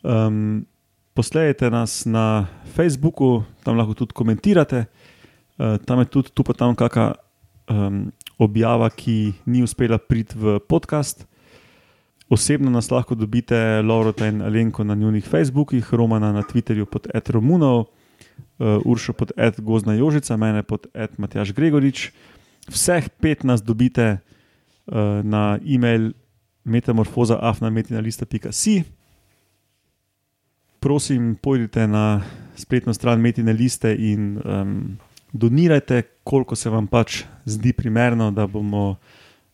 Um, 0.03 0.65
Poslejte 1.13 1.67
nas 1.67 2.05
na 2.05 2.47
Facebooku, 2.71 3.43
tam 3.63 3.75
lahko 3.75 3.93
tudi 3.93 4.15
komentirate. 4.15 4.85
Uh, 5.59 5.75
tam 5.83 5.99
je 5.99 6.05
tudi 6.07 6.31
tu 6.31 6.43
pa 6.43 6.55
tam 6.55 6.75
kakšna 6.75 7.15
um, 7.67 8.11
objava, 8.39 8.89
ki 8.89 9.33
ni 9.45 9.63
uspela 9.63 9.97
priti 9.99 10.39
v 10.39 10.59
podcast. 10.63 11.27
Osebno 12.31 12.71
nas 12.71 12.91
lahko 12.91 13.15
dobite, 13.15 13.81
Laurota 13.83 14.27
in 14.27 14.41
Alenko 14.41 14.83
na 14.87 14.95
njihovih 14.95 15.27
Facebookih, 15.27 15.93
Romana 15.93 16.31
na 16.31 16.43
Twitterju 16.47 16.85
pod 16.85 17.07
Ed 17.13 17.29
Romunov, 17.29 17.79
uh, 17.79 17.85
Uršo 18.87 19.13
pod 19.13 19.31
Ed 19.37 19.59
Gozna 19.59 19.93
Jožica, 19.93 20.37
mene 20.37 20.63
pod 20.63 20.87
Ed 20.93 21.19
Matjaš 21.19 21.51
Gregorič. 21.51 22.11
Vseh 22.71 23.09
pet 23.19 23.43
nas 23.43 23.59
dobite 23.59 24.23
uh, 24.87 25.19
na 25.27 25.59
e-mail 25.59 26.15
metamorfoza.afnametina.si. 26.63 29.00
Prosim, 30.81 31.35
pojdite 31.41 31.87
na 31.87 32.23
spletno 32.55 32.93
stran 32.93 33.21
Metine 33.21 33.53
liste 33.53 33.95
in 33.95 34.41
um, 34.41 34.97
donirajte, 35.31 36.01
koliko 36.23 36.55
se 36.55 36.69
vam 36.69 36.87
pač 36.87 37.21
zdi 37.45 37.73
primerno, 37.73 38.31
da 38.31 38.47
bomo 38.47 38.95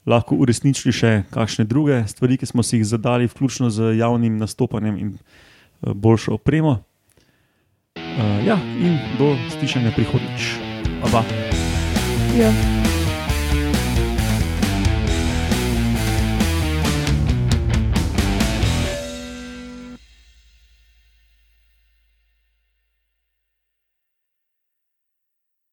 lahko 0.07 0.39
uresničili 0.39 0.95
še 0.95 1.11
kakšne 1.35 1.67
druge 1.67 1.99
stvari, 2.07 2.39
ki 2.39 2.47
smo 2.47 2.63
si 2.63 2.79
jih 2.79 2.87
zadali, 2.87 3.27
vključno 3.27 3.67
z 3.69 3.97
javnim 3.99 4.39
nastopanjem 4.39 4.97
in 5.03 5.13
uh, 5.17 5.91
boljšo 5.91 6.39
opremo. 6.39 6.79
Uh, 7.99 8.39
ja, 8.47 8.55
in 8.79 8.95
do 9.19 9.35
slišanja 9.59 9.91
prihodnjič. 9.99 10.51
Oba. 11.03 11.27
Ja. 12.39 12.86